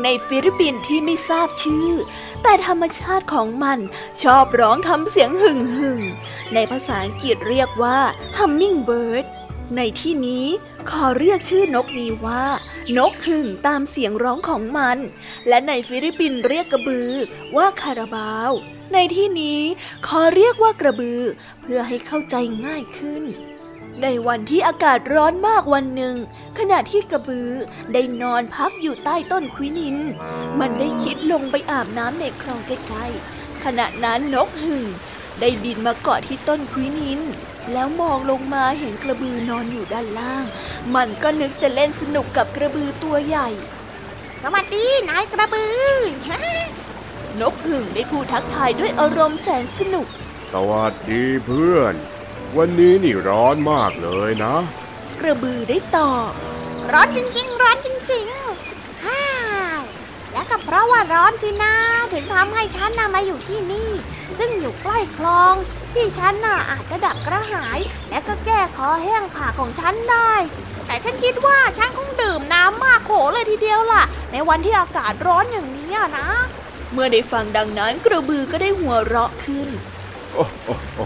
[0.03, 1.89] ในฟิลิปปินส์ที่ไม่ทราบชื่อ
[2.43, 3.79] แต่ธรรมชาติของมัน
[4.23, 6.01] ชอบร้องทำเสียงหึ่งหึ่ง
[6.53, 7.99] ในภาษาอังกฤษเรียกว่า
[8.37, 9.25] hummingbird
[9.77, 10.45] ในที่นี้
[10.89, 12.43] ขอเรียกชื่อนกนี้ว่า
[12.97, 14.97] นกหึ่งตามเสียงร้องของมัน
[15.47, 17.11] และในฟิลิปปินส์เรียกกระบือ
[17.57, 18.51] ว่าคาราบาว
[18.93, 19.61] ในที่นี้
[20.07, 21.21] ขอเรียกว่ากระบือ
[21.61, 23.23] เพื่อให้เข้าใจง่ายขึ้น
[24.03, 26.15] ในวันที่อากาศร้อนมากวันหนึ่ง
[26.59, 27.49] ขณะที่กระบือ
[27.93, 29.97] ได้นอนพักอยู่ใต้ต้นควินิน
[30.59, 34.85] มันได้คิดลงไปอาบน้ำในคลองใกล้ๆขณะนั้นนกหึ่ง
[35.39, 37.19] ได้บินมาเกาะที่ต้นควินิน
[37.73, 40.45] แล้วมองลงมาเห็นกระบือนอนอยู่ด้านล่าง
[40.95, 43.49] มันก็นึกจะเล่นสนุกกับกระบือตัวใหญ่
[44.43, 45.91] สวัสดีนายกระบือ
[47.41, 50.07] นกหึ่งได้พูดทักทายด้วยอารมณ์แสนสนุก
[50.53, 51.95] สวัสดีเพื่อน
[52.57, 54.55] วันนี้นี่ร้อนมากเลยนะ
[55.19, 56.31] กระบือได้ตอบ
[56.91, 59.23] ร้อนจริงๆ ร้อนจริงๆฮ่า
[60.33, 61.75] และก็เพราะว่าร้อนสินะ
[62.13, 63.89] ถึงทำให้ฉันน่ะมาอยู่ที่นี่
[64.37, 65.53] ซึ่งอยู่ใกล้คลอง
[65.93, 67.79] ที่ฉันน่ะอาจจะดับกระหาย
[68.09, 70.33] และก็แก้คอแห้งผากของฉันได้
[70.87, 76.29] แต่ฉันคิดว่าฉันคงดื่มน้ำมากโขเลยทีเดียวล่ะ ในวันที่อากาศร้อนอย่างนี้อะนะ
[76.93, 79.69] เมื่อได้ฟังดังนั้นกระบือก็ได้หัวเราะขึ้น
[80.33, 81.05] โอ้โอ้โอ้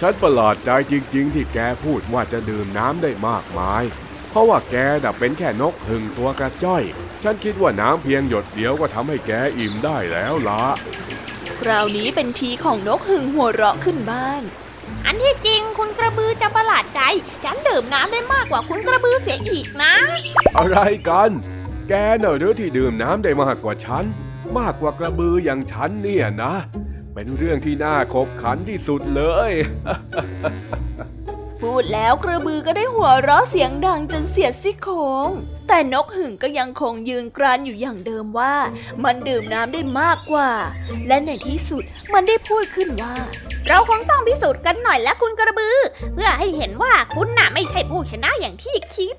[0.00, 3.84] ฉันประหลาดใจจริงๆ ที่แกพูดว่าจะดื่มน้ำได้มากมาย
[4.30, 4.74] เพราะว่าแก
[5.04, 6.82] น่ะเป็นแค่นกหึ่งตัวกระจ้อย
[7.22, 10.64] ฉันคิดว่าน้ำเพียงหยดเดียวก็ทำให้แกอิ่มได้แล้วละ
[11.60, 14.40] คราวนี้เป็นทีของนกหึ่งหัวเราะขึ้นบ้าง
[15.06, 17.00] อันที่จริงคุณกระบือจะประหลาดใจ
[17.44, 19.92] ฉันดื่มน้ำได้มากกว่าคุณกระบือเสียอีกนะ
[20.58, 20.78] อะไร
[21.08, 21.30] กัน
[21.88, 24.04] แกเนอะหรือที่ดื่มน้ำได้มากกว่าฉัน
[24.58, 26.54] มากกว่ากระบืออย่างฉันเนี่ยนะ
[27.20, 29.52] เป็นเรื่องที่น่าขบขันที่สุดเลย
[31.62, 34.94] พูดแล้วกระบือก็ได้หัวเราะเสียงดังจนเสียดซี่โคร
[35.26, 35.28] ง
[35.68, 38.54] แต่นกหึ่งก็ยังคงยืนกรานอยู่อย่างเดิมว่า
[39.04, 40.50] มันดื่มน้ำได้มากกว่า
[41.06, 43.14] และในที่สุดมันได้พูดขึ้นว่า
[43.68, 45.76] เราคงต้องพิสูจน์กันหน่อยแล้วคุณกระบือ
[46.14, 49.16] เพื่อให้เห็นว่าคุณน่ะไม่ใช่ผู้ชนะอย่างที่คิด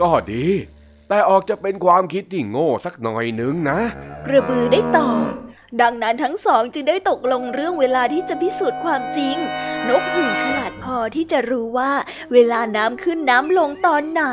[0.00, 0.46] ก็ดี
[1.08, 3.78] แต่ออกจะเป็นความคิดที่โง่สักหน่อยหนึ่งนะ
[4.26, 9.36] กระบือได้ตอบ ดังนั้นทั้งสองจึงได้ตกลงเรื่องเวลาที่จะพิสูจน์ความจริง
[9.88, 11.92] นกหึ่งฉลาดพอที่จะรู้ว่า
[12.32, 14.24] เวลาน้ำขึ้นน้ำลงตอนไหน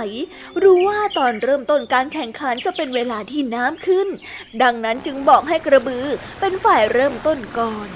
[0.64, 4.08] รู้ว่าตอนเริ่มต้นการแข่งขันจะเป็นเวลาที่น้ำขึ้น
[4.64, 6.06] ดังนั้นจึงบอกให้กระบือ
[6.40, 7.88] เป็นฝ่ายเริ่มต้นก่อน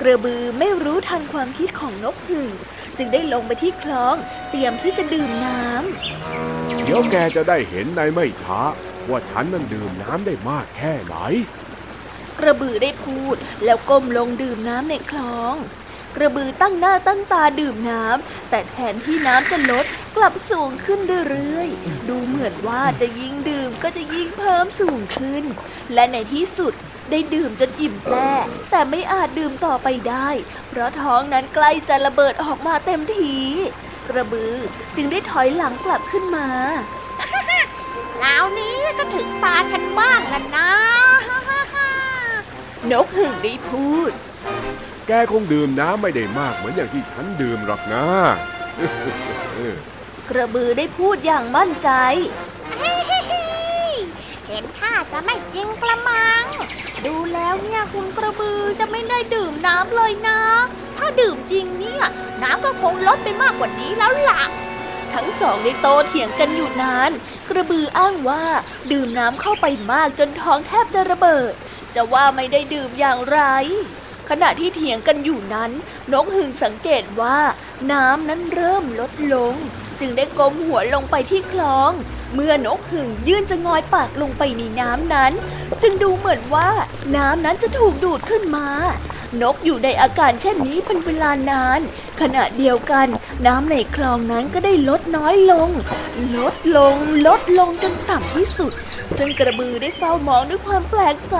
[0.00, 2.50] กระบือไม่รู้ทันความคิดของนกหึ่ง
[2.96, 4.16] จึงได้ลงไปที่คลอง
[4.50, 8.60] เตรียมที่จะดื่มน้ำเดี๋ยวแกจะได้เห็นในไม่ช้า
[9.08, 11.16] ว่าฉันนั้นดื่มน้ำได้มากแค่ไหน
[12.38, 15.54] กระบือได้พูด แล้วก้มลงดื่มน้ำในคลอง
[16.16, 25.44] กระบือตั้งหน้าตั้งตาดื่มน้ำแต่แทนที่น้ำจะลดกลับสูงขึ้นเรื่อยๆ ดูเหมือนว่าจะยิ่งดื่มก็จะยิ่งเพิ่มสูงขึ้น
[25.94, 26.74] และในที่สุด
[27.10, 28.32] ได้ดื่มจนอิ่มแปร่
[28.70, 30.28] แต่ไม่อาจดื่มต่อไปได้
[30.68, 33.36] เพราะท้องนั้นใกล้จะระเบิดออกมาเต็มที
[34.08, 34.54] กระบือ
[34.96, 36.48] จึงได้ถอยหลังกลับขึ้นมา
[38.20, 40.70] แล้วนี้ก็ถึงตาฉันบ้างแล้วนะ
[42.92, 44.12] นกหึ่งได้พูด
[45.06, 48.04] แกคงดื่มน้ำไม่ได้มากเหมือนอย่างที่ฉันดื่มหรอกนะ
[50.30, 51.90] กระบือได้พูดอย่างมั่นใจ
[54.48, 56.44] เห็นท่าจะไม่จริงกระมัง
[57.06, 60.40] ดูแล้วเนี่ยคุณกระบือจะไม่ได้ดื่มน้ำเลยนะ
[60.96, 62.02] ถ้าดื่มจริงเนี่ย
[62.42, 64.42] น้ำก็คงลดไปมากกว่านี้แล้วล่ะ
[65.14, 67.10] ทั้งสองได้โตเถียงกันอยู่นาน
[67.48, 68.44] กระบืออ้างว่า
[68.92, 71.52] ดื่มน้ำเข้าไปมากจนท้องแทบจะระเบิด
[71.96, 73.40] จะว่าไม่ได้ดื่มอย่างไร
[74.30, 75.70] ขณะที่เถียงกันอยู่นั้น
[76.12, 77.38] นกหึ่งสังเกตว่า
[77.92, 79.54] น้ำนั้นเริ่มลดลง
[80.00, 81.92] จึงได้ก้มหัวลงไปที่คลอง
[82.34, 85.32] เมื่อนกหึ่งยื่นจะงอยปากลงไปในน้ำนั้น
[85.82, 86.68] จึงดูเหมือนว่า
[87.16, 88.68] น้ำนั้นจะถูกดูดขึ้นมา
[89.42, 91.80] นกอยู่ในอาการเช่นนี้เป็นเวลานาน
[92.20, 93.06] ขณะเดียวกัน
[93.46, 95.68] น้ำในคลองนั้นก็ได้ลดน้อยลง
[96.38, 96.94] ลดลง
[97.26, 98.72] ลดลงจนต่ำที่สุด
[99.16, 101.36] ซึ่งกระบือได้เฝ้ามองด้วยความแปลกใจ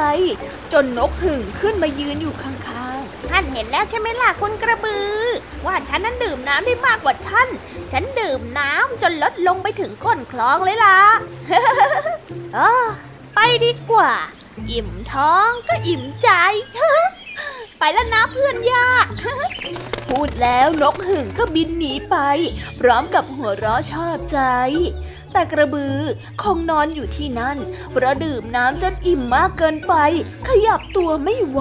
[0.73, 5.19] จนนกหึ่งขึ้นมายืนอยู่ข้างๆ ท่านเห็นแล้วใช่ไหมล่ะคุณกระบือ
[5.67, 7.49] ว่าฉันนั้นดื่มน้ำได้มากกว่าท่าน
[7.93, 10.99] ฉันดื่มน้ำจนลดลงไปถึงก้นคลองเลยล่ะ
[12.57, 12.59] อ
[13.35, 14.13] ไปดีกว่า
[14.71, 16.29] อิ่มท้องก็อิ่มใจ
[17.87, 19.07] ไปแล้วนะเพื่อนยาก
[20.11, 22.17] พูดแล้วนกหึ่งก็บินหนีไป
[22.81, 24.39] พร้อมกับหัวเราะชอบใจ
[25.33, 25.99] แต่กระบือ
[26.43, 27.59] คงนอนอยู่ที่นั่น
[27.91, 29.95] เพราะดื่มน้ำจนอิ่มมากเกินไป
[30.49, 31.61] ขยับตัวไม่ไหว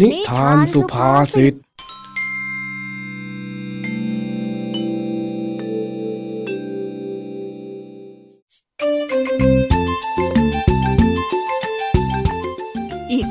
[0.00, 1.54] นิทานสุภาษิต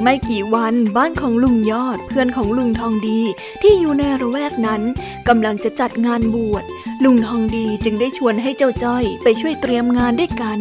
[0.07, 3.21] ไม่กี่วันบ้านของลุงยอดเพื่อนของลุงทองดี
[3.61, 4.81] ที่อยู่ในระแวกนั้น
[5.27, 6.63] กำลังจะจัดงานบวช
[7.03, 10.59] ลุงทองดีจึงได้ชวนให้เจ้าจ้อยไปช่วยเตรียมงานด้วยกัน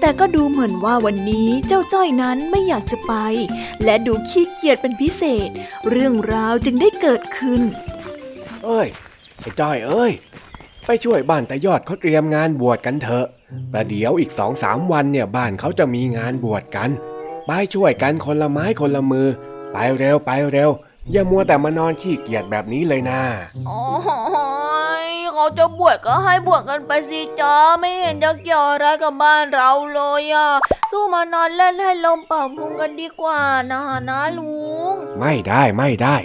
[0.00, 3.14] แต่ก็ดูเหมือนว่าวันนี้เจ้าจ้อยนั้นไม่อยากจะไป
[3.84, 5.50] และดูขี้เกียจเป็นพิเศษ
[5.90, 7.62] เรื่องราวจึงได้เกิดขึ้น
[8.64, 8.88] เอ้ย
[9.40, 10.12] ไอ้จ้อยเอ้ย
[10.86, 13.26] ไปช่วยบ้านตายอดเขาเตรียมงานบวชกันเถอะ
[13.72, 16.90] ประเดี๋ยวอีกสองสามวันเนี่ยบ้านเขาจะมีงานบวชกัน
[17.46, 19.28] ไปช่วยกันคนละไม้คนละมือ
[19.72, 20.70] ไปเร็วไปเร็ว
[21.12, 23.20] อย่ามัวแต่มานอนขี้เกียจแบบนี้เลยนะ
[23.66, 23.78] โอ้
[24.44, 24.45] ย
[25.38, 30.48] เขาจะบวชก็ให้บวชกันไปสิจ้าไม่เห็นจะเกี่ยวอะไรกับบ้านเราเลยอะ
[30.90, 34.56] สู้มานอนเล่นให้ลมเป่าพุงกันดีกว่านะนะลุ
[34.92, 36.16] ง ไม่ได้ไม่ได้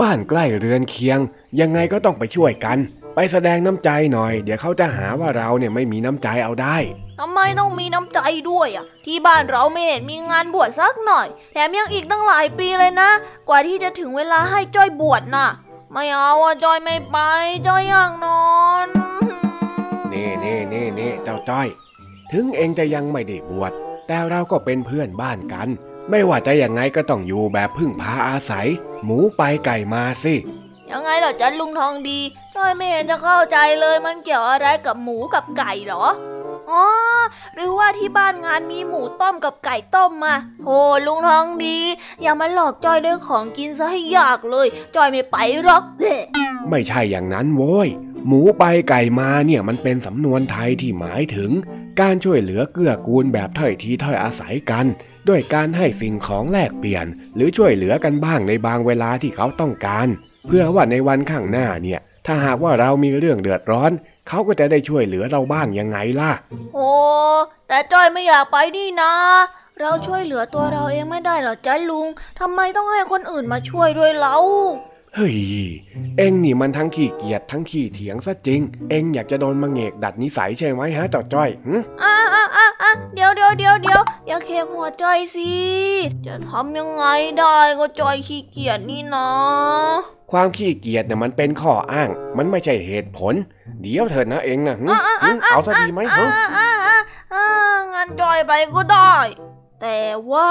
[0.00, 1.18] บ้านใกล้เรือนเคียง
[1.60, 2.78] ยังไงก็ต้องไปช่วยกัน
[3.14, 6.76] ไปแสดงน้ำใจหน่อย เดี๋ยวเขาจะหาว่าเราเนี่ยไม่มีน้ำใจเอาได้
[7.20, 13.10] ทำไมต้องมีน้ำใจด้วยอะ ที่บ้านเราไม่เห็นมีงานบวชสักหน่อย แถมยังอีกตั้งหลายปีเลยนะ
[13.48, 15.48] กว่าที่จะถึงเวลาให้จ้อยบวชน่ะ
[15.92, 17.18] ไม่เอาอะจ้อยไม่ไป
[17.66, 18.42] จ้อยอยากนอ
[18.86, 18.88] น
[20.12, 21.68] นี่นี่นี่นี่เจ้าจ้อย
[22.32, 23.72] ถึงเองจะยังไม่ได้บวช
[24.06, 25.68] แต่เราก็เป็นเพื่อนบ้านกัน
[26.10, 28.68] ไม่ว่าจะยังไงก็ต้องอยู่แบบพึ่งพาอาศัย
[29.04, 30.34] หมูไปไก่มาสิ
[30.90, 32.18] ยังไงเหรอจันลุงทองดี
[32.56, 36.04] จ้อยไม่เห็นจะเข้าใจเลยมันเกี่ยวอะไรกับหมูกับไก่หรอ
[36.70, 36.86] อ๋อ
[37.54, 40.34] หรือว่าที่บ้านงานมีหมูต้มกับไก่ต้มมา
[40.66, 41.78] โอ้ลุงทองดี
[42.22, 46.16] อย่ามาหลอกจอยด้วยของกินซะให้ยากเลย จอยไม่ไปหรอกเด้
[46.70, 47.88] ไม่ใช่อย่างนั้นโว้ย
[48.26, 51.50] หมูไปไก่มาเนี่ยมันเป็นสำนวนไทยที่หมายถึง
[52.00, 54.86] การช่วยเหลือเกื้อกูลแบบถ้อยทีถ้อยอาศัยกัน
[55.28, 60.08] ด้วยการให้สิ่งของแลกเปลี่ยน หรือช่วยเหลือกันบ้างในบางเวลาที่เขาต้องการ
[60.46, 63.92] เพื่อว่าในวันข้างหน้าเนี่ย ถ้าหากว่าเรามีเรื่องเดือดร้อน
[64.28, 66.32] เขาก็จะได้ช่วยเหลือเราบ้างยังไงล่ะ
[66.74, 66.90] โอ้
[67.68, 69.12] แต่จ้อยไม่อยากไปนี่นะ
[69.80, 72.08] เราช่วยเหลือตัวเราเองไม่ได้หรอจ้ะลุง
[72.40, 74.36] ทำไมต้องให้คนอื่นมาช่วยด้วยเรา
[75.14, 75.36] เฮ้ย
[76.18, 81.50] เอ็งนี่มันทั้งขี้เกียจทั้งขี้เถียงซะจริง เอ็งอยากจะโดนมาเงกดัดนิสัยใช่ไหมฮะจอจ้อย
[82.02, 85.52] อ่าอ่าอ่าอ่าเดี๋ยวเดี๋ยวเดี๋ยวเดี๋ยวอย่าเคียงหัวจ้อยสิ
[86.26, 87.04] จะทำยังไง
[87.38, 89.28] ได้ก็จ้อยขี้เกียจนี่นะ
[90.30, 93.34] ความขี้เกียจเนี่ยมันเป็นข้ออ้าง มันไม่ใช่เหตุผล
[93.80, 94.76] เดี๋ยวเถิดนะเองนะ
[95.50, 96.26] เอาซะดีไหมฮะ
[97.92, 99.14] งั้นจอยไปก็ได้
[99.80, 99.98] แต่
[100.30, 100.50] ว่า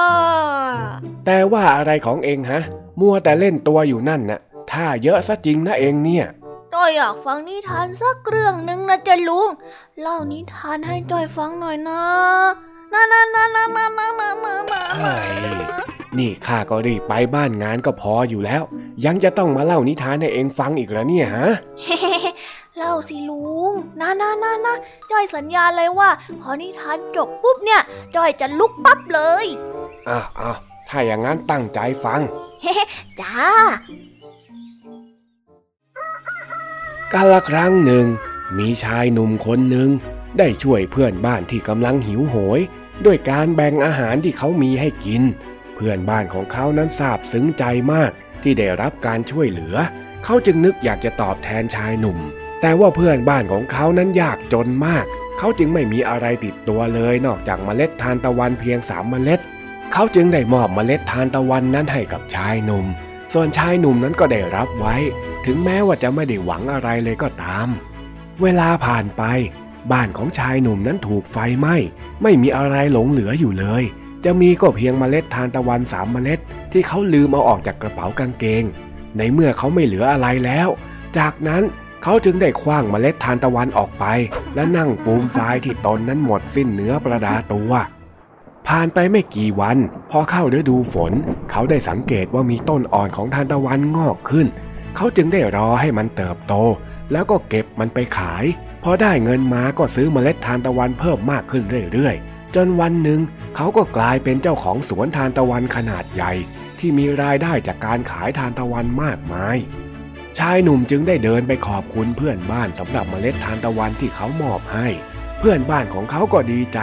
[1.26, 2.62] แต่ว่าอะไรของเองฮะ
[2.99, 4.39] มัวแต่เล่นตัวอยู่นั่นน่ะ
[4.72, 6.26] ถ้าเยอะซะจริงนะเองเนี่ย
[6.74, 9.49] จอยอยากฟังนิทานสักเรื่องหนึ่งนะจ๊ะลุง
[10.01, 12.01] เล่านิทานให้จอยฟังหน่อยนะ
[12.93, 15.13] นานานานามามามามามา
[16.18, 18.63] นี่ข้าก็รีบไปบ้านงานก็พออยู่แล้ว
[19.05, 21.47] ยังจะต้องมาเล่านิทานให้เองฟังอีกแล้วเนี่ยฮะ
[22.78, 24.76] เล่าสิลุงนะนะนะนะ
[25.11, 26.09] จ้อยสัญญาเลยว่า
[26.41, 27.82] พอนิทานจบปุ๊บเนี่ย
[28.15, 29.45] จ้อยจะลุกปั๊บเลย
[30.09, 30.57] อ้าวอ้าว
[30.89, 32.22] ถ้าอย่างนั้นตั้งใจฟัง
[32.61, 32.76] เฮ้
[33.22, 33.38] จ้า
[37.14, 38.05] กาลครั้งหนึ่ง
[38.58, 39.89] มีชายหนุ่มคนหนึ่ง
[40.38, 42.60] ได้ช่วยเพื่อนบ้านที่กำลังหิวโหย
[43.05, 45.24] ด้วยการแบ่งอาหารที่เขามีให้กิน
[45.76, 48.12] เพื่อนบ้านของเขานั้นซาบซึ้งใจมาก
[48.43, 49.76] ที่ได้รับการช่วยเหลือ
[50.24, 52.18] เขาจึงนึกอยากจะตอบแทนชายหนุ่ม
[52.62, 55.05] แต่ว่าเพื่อนบ้านของเขานั้นยากจนมาก
[55.38, 59.39] เขาจึงไม่มีอะไรติดตัวเลยนอกจากเมล็ดทานตะวันเพียงสามเมล็ด
[59.93, 62.86] เขาจึงได้มอบเมล็ดทานตะวันนั้นให้กับชายหนุ่ม
[63.34, 64.95] ส่วนชายหนุ่มนั้นก็ได้รับไว้
[65.45, 67.67] ถึงแม้ว่าจะไม่ได้หวังอะไรเลยก็ตาม
[68.41, 69.23] เวลาผ่านไป
[69.91, 71.75] บ้านของชายหนุ่มนั้นถูกไฟไหม้
[72.23, 73.84] ไม่มีอะไรหลงเหลืออยู่เลย
[74.25, 76.39] จะมีก็เพียงเมล็ดทานตะวันสามเมล็ด
[76.71, 78.63] ที่เขาลืมเอาออกจากกระเป๋ากางเกง
[79.17, 80.67] ในเมื่อเขาไม่เหลืออะไรแล้ว
[81.17, 81.63] จากนั้น
[82.03, 84.05] เขาจึงได้คว้างเมล็ดทานตะวันออกไป
[84.55, 87.71] และนั่งฟูมฟายที่ตนนั้นหมดสิ้นเนื้อประดาตัว
[88.72, 89.78] ผ่านไปไม่กี่วัน
[90.11, 91.13] พอเข้าฤดูฝน
[91.51, 94.47] เขาได้สังเกตว่ามีต้นอ่อนของทานตะวันงอกขึ้น
[94.95, 96.53] เขาจึงได้รอให้มันเติบโต
[97.11, 98.45] แล้วก็เก็บมันไปขาย
[98.84, 101.63] พอได้เงินมาก็ซื้อเมล็ดทานตะวันเพิ่มมากขึ้น
[101.93, 103.20] เรื่อยๆ จนวันหนึ่ง
[103.55, 106.32] เขาก็กลายเป็นเจ้าของสวนทานตะวันขนาดใหญ่
[106.80, 109.57] ที่มีรายได้จากการขายทานตะวันมากมาย
[110.39, 114.88] ชายหนุ่มจึงได้เดินไปขอบคุณเพื่อนบ้านสำหรับเมล็ดทานตะวันที่เขามอบให้
[115.39, 116.79] เพื่อนบ้านของเขาก็ดีใจ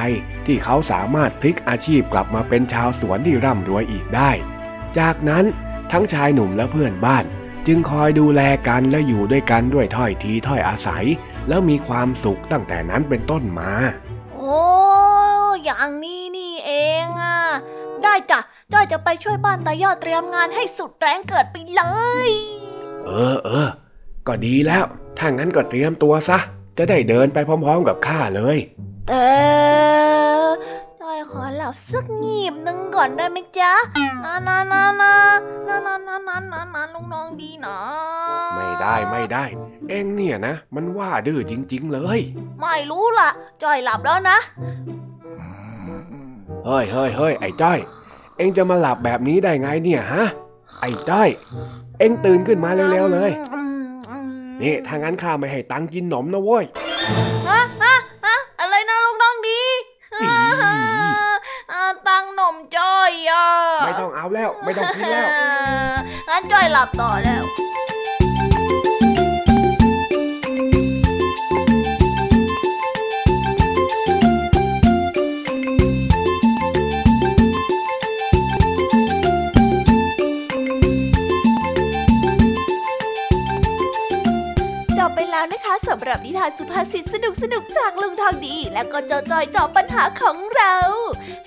[0.46, 4.30] ที่เขาสามารถพลิกอาชีพกลับมาเป็นชาวสวนที่ร่ำรวยอีกได้
[4.98, 5.44] จากนั้น
[5.92, 7.24] ทั้งชายหนุ่มและเพื่อนบ้าน
[7.66, 11.04] จึงคอยดูแลกันและอยู่ด้วยกันด้วยถ้อยทีถ้อยอาศัย
[11.48, 13.72] แล้วมีความสุขตั้งแต่นั้นเป็นต้นมา
[14.32, 14.58] โอ้
[15.64, 16.72] อย่างนี้นี่เอ
[17.04, 17.38] งอะ
[18.02, 18.40] ได้จ้ะ
[18.72, 21.82] จ้อยจะไปช่วยบ้านตายอดเตรียมงานให้สุดแรงเกิดไปเล
[22.28, 22.30] ย
[23.06, 23.70] เออเออ
[24.26, 24.84] ก็ดีแล้ว
[25.18, 26.38] ถ้างั้นก็เตรียมตัวซะ
[26.78, 28.58] จะได้เดินไปพร้อม ๆ กับข้าเลย
[29.08, 29.28] แต่
[31.00, 33.72] จ้อยขอหลับสักงีบหนึ่งก่อนได้ไหมจ๊ะ
[34.24, 35.14] นานานานา
[35.68, 37.76] นานานานานานาลุงน้องดีนะ
[38.56, 39.44] ไม่ได้ไม่ได้
[39.88, 42.18] เองเนี่ยนะ มันว่าดื้อจริง ๆ เลย
[42.60, 43.30] ไม่รู้ล่ะ
[43.62, 44.38] จ้อยหลับแล้วนะ
[46.66, 47.78] เฮ้ยเฮ้ยเฮ้ยไอ้จ้อย
[48.38, 50.24] เองจะมาหลับแบบนี้ได้ไงเนี่ยฮะ
[50.80, 51.28] ไอ้จ้อย
[51.98, 53.30] เองตื่นขึ้นมาเร็วๆเลย
[54.64, 56.64] นี่ถ้างั้นข้าไม่ให้ตังค์กินหนมนะเว้ย
[57.48, 57.94] ฮะฮะ
[58.24, 59.60] ฮะอะไรนะลุงน้องดี
[60.22, 60.34] อี๋
[61.72, 63.46] อ่าตังหนมจ้อยอะ
[63.86, 65.26] ไม่ต้องเอาแล้ว ไม่ต้องกินแล้ว
[66.28, 67.42] งั้นจ้อยหลับต่อแล้ว
[86.04, 90.76] หรับนิทานสุภาษิตสนุกสนุกจากลุงทองดี และก็เจ้าจอยจอบปัญหาของเรา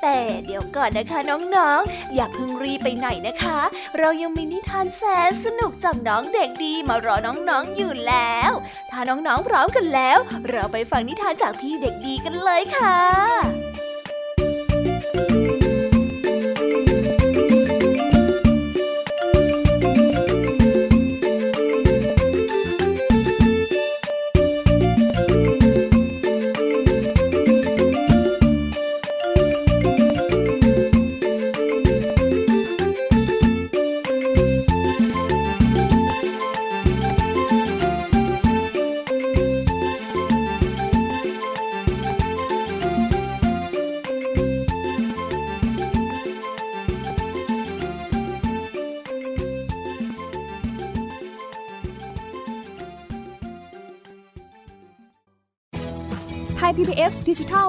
[0.01, 1.19] แต่เดี๋ยวก่อนนะคะ
[1.55, 3.59] น้องๆ อย่าเพิ่งรีไปไหนนะคะ
[3.97, 8.51] เรายังมีนิทานแสนสนุกจากน้องเด็กดีมารอน้องๆอยู่แล้ว
[8.91, 10.17] ถ้าน้องๆพร้อมกันแล้ว
[10.49, 13.66] เราไปฟังนิทานจากพี่เด็กดีกันเลยค่ะ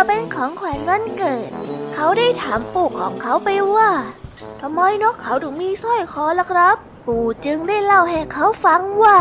[0.00, 1.48] ตัวเป็นของขวัญวันเกิด
[1.94, 3.90] เขาได้ถามปู่ของเขาไปว่า
[4.60, 6.76] ทำไมนกเขาถึงมีสร้อยคอล่ะครับ
[7.06, 9.18] ปู่จึงได้เล่าให้เขาฟังว่า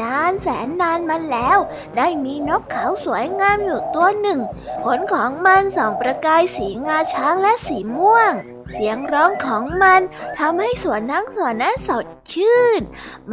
[0.00, 1.58] นานแสนนานมาแล้ว
[1.96, 4.40] ได้มีนกเขาสวยงามอยู่ตัวหนึ่ง
[4.84, 8.32] ขนของมันส่องประกายสีงาช้างและสีม่วง
[8.72, 10.00] เสียงร้องของมัน
[10.38, 12.80] ทำให้สวนทั้งสวนนั้นสดชื่น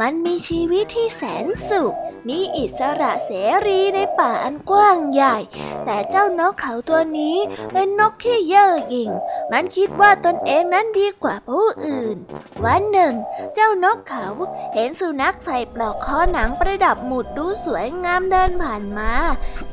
[0.00, 1.94] มันมีชีวิตที่แสนสุข
[2.28, 3.30] มีอิสระเส
[3.66, 5.36] รีในป่าอันกว้างใหญ่
[5.84, 7.36] แต่เจ้านกเขาตัวนี้
[7.72, 9.10] เป็นนกที่เย่อหยิ่ง
[9.52, 12.16] มันคิดว่าตนเองนั้นดีกว่าผู้อื่น
[12.64, 13.14] วันหนึ่ง
[13.54, 14.26] เจ้านกเขา
[14.74, 19.12] เห็นสุนัขใส่ปลอกคอหนังประดับหมุดดูสวยงามเดินผ่านมา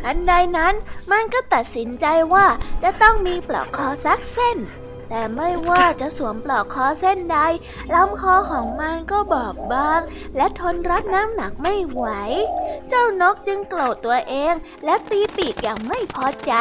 [0.02, 0.74] ทันใดนั้น
[1.12, 2.46] มันก็ตัดสินใจว่า
[2.84, 4.58] จะต้องมีปลอกคอสักเส้น
[5.10, 7.38] แต่ไม่ว่าจะสวมปลอกคอเส้นใด
[7.94, 10.02] ลำคอของมันก็บอบบาง
[10.38, 12.06] และทนรับน้ำหนักไม่ไหว
[12.90, 14.54] เจ้านกจึงโกรธตัวเอง
[14.86, 16.54] และตีปีกอย่างไม่พอใจ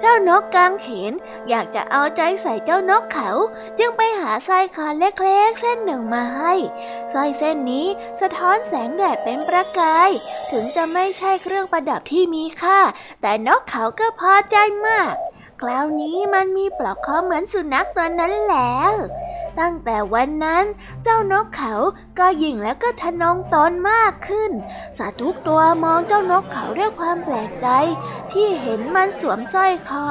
[0.00, 1.12] เจ้านกกางเขน
[1.48, 3.30] อยากจะเอาใจใส่เจ้านกเขา
[3.78, 6.54] จึงไปหาสร้อยคอเล็กๆเส้นหนึ่งมาให้
[7.12, 7.86] สร้อยเส้นนี้
[8.20, 10.10] สะท้อนแสงแดดเป็นประกาย
[10.50, 12.80] ถึงจะไม่ใช่เครื่องประดับที่มีค่า
[13.22, 14.56] แต่นกเขาก็พอใจ
[14.86, 15.14] มาก
[15.60, 18.92] คราวนี้มันมีปลอกคอเหมือนสุนัขตัวนั้นแล้ว
[19.60, 20.64] ตั้งแต่วันนั้น
[21.02, 21.74] เจ้านกเขา
[22.18, 24.50] ก็ยิ่งแล้วก็ทะนงตนมากขึ้น
[24.98, 27.68] สัตว์ทุกตัวมองเจ้านกเขาด้วยความแปลกใจ
[28.32, 30.08] ที่เห็นมันสวมสร้อยคอ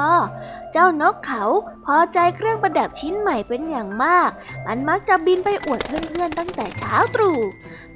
[0.75, 1.43] จ้านกเขา
[1.85, 4.29] พอใจเครื่องประดับชิ้นใหม่เป็นอย่างมาก
[4.65, 7.39] มันมักจะบินไปอวดเพื่อนๆตั้งแต่เช้าตรู่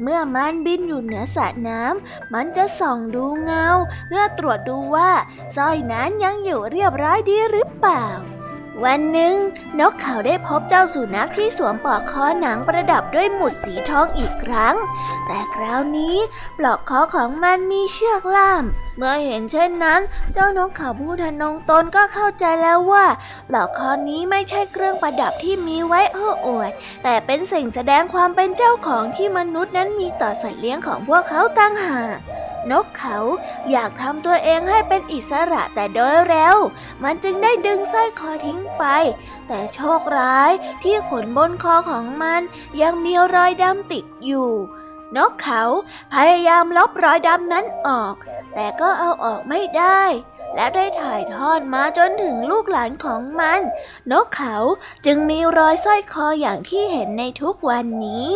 [0.01, 3.67] เมื่อมันบินอยู่เหนือสระน้ำ มันจะส่องดูเงา
[4.07, 5.11] เพื่อตรวจดูว่า
[5.55, 8.05] สร้อยนั้นยังอยู่เรียบร้อยดีหรือเปล่า
[8.83, 9.35] วันหนึ่ง
[9.79, 14.75] นกเขาได้พบเจ้าสุนัขที่สวมปลอกคอหนังประดับด้วยหมุดสีทองอีกครั้ง
[15.27, 16.15] แต่คราวนี้
[16.57, 18.63] ปลอกคอของมันมีเชือกล่าม
[18.97, 20.01] เมื่อเห็นเช่นนั้น
[20.33, 23.05] เจ้านกเขาผู้ทนงตนก็เข้าใจแล้วว่า
[23.49, 26.71] ปลอกคอนี้ไม่ใช่เครื่องประดับที่มีไว้โอ้อวด
[27.03, 32.17] แต่เป็นสิ่งแสดงความเป็นเจ้าของที่มนุษย์นั้นมีต่อสัตว์เลี้ยงของพวกเขาตั้งหาก
[32.71, 33.17] นกเขา
[33.71, 36.57] อยากทำตัวเองให้เป็นอิสระแต่โดยเร็ว
[37.03, 38.83] มันจึงได้ดึงสร้อยคอทิ้งไป
[39.47, 40.51] แต่โชคร้าย
[40.83, 42.41] ที่ขนบนคอของมัน
[42.81, 44.51] ยังมีรอยดำติดอยู่
[45.17, 45.63] นกเขา
[46.13, 48.15] พยายามลบรอยดำนั้นออก
[48.53, 50.03] แต่ก็เอาออกไม่ได้
[50.55, 53.61] และได้ถ่ายทอดมาจนถึงลูกหลานของมัน
[54.11, 54.55] นกเขา
[55.05, 58.35] จึงมีรอยสร้อยคออย่างที่เห็นในทุกวันนี้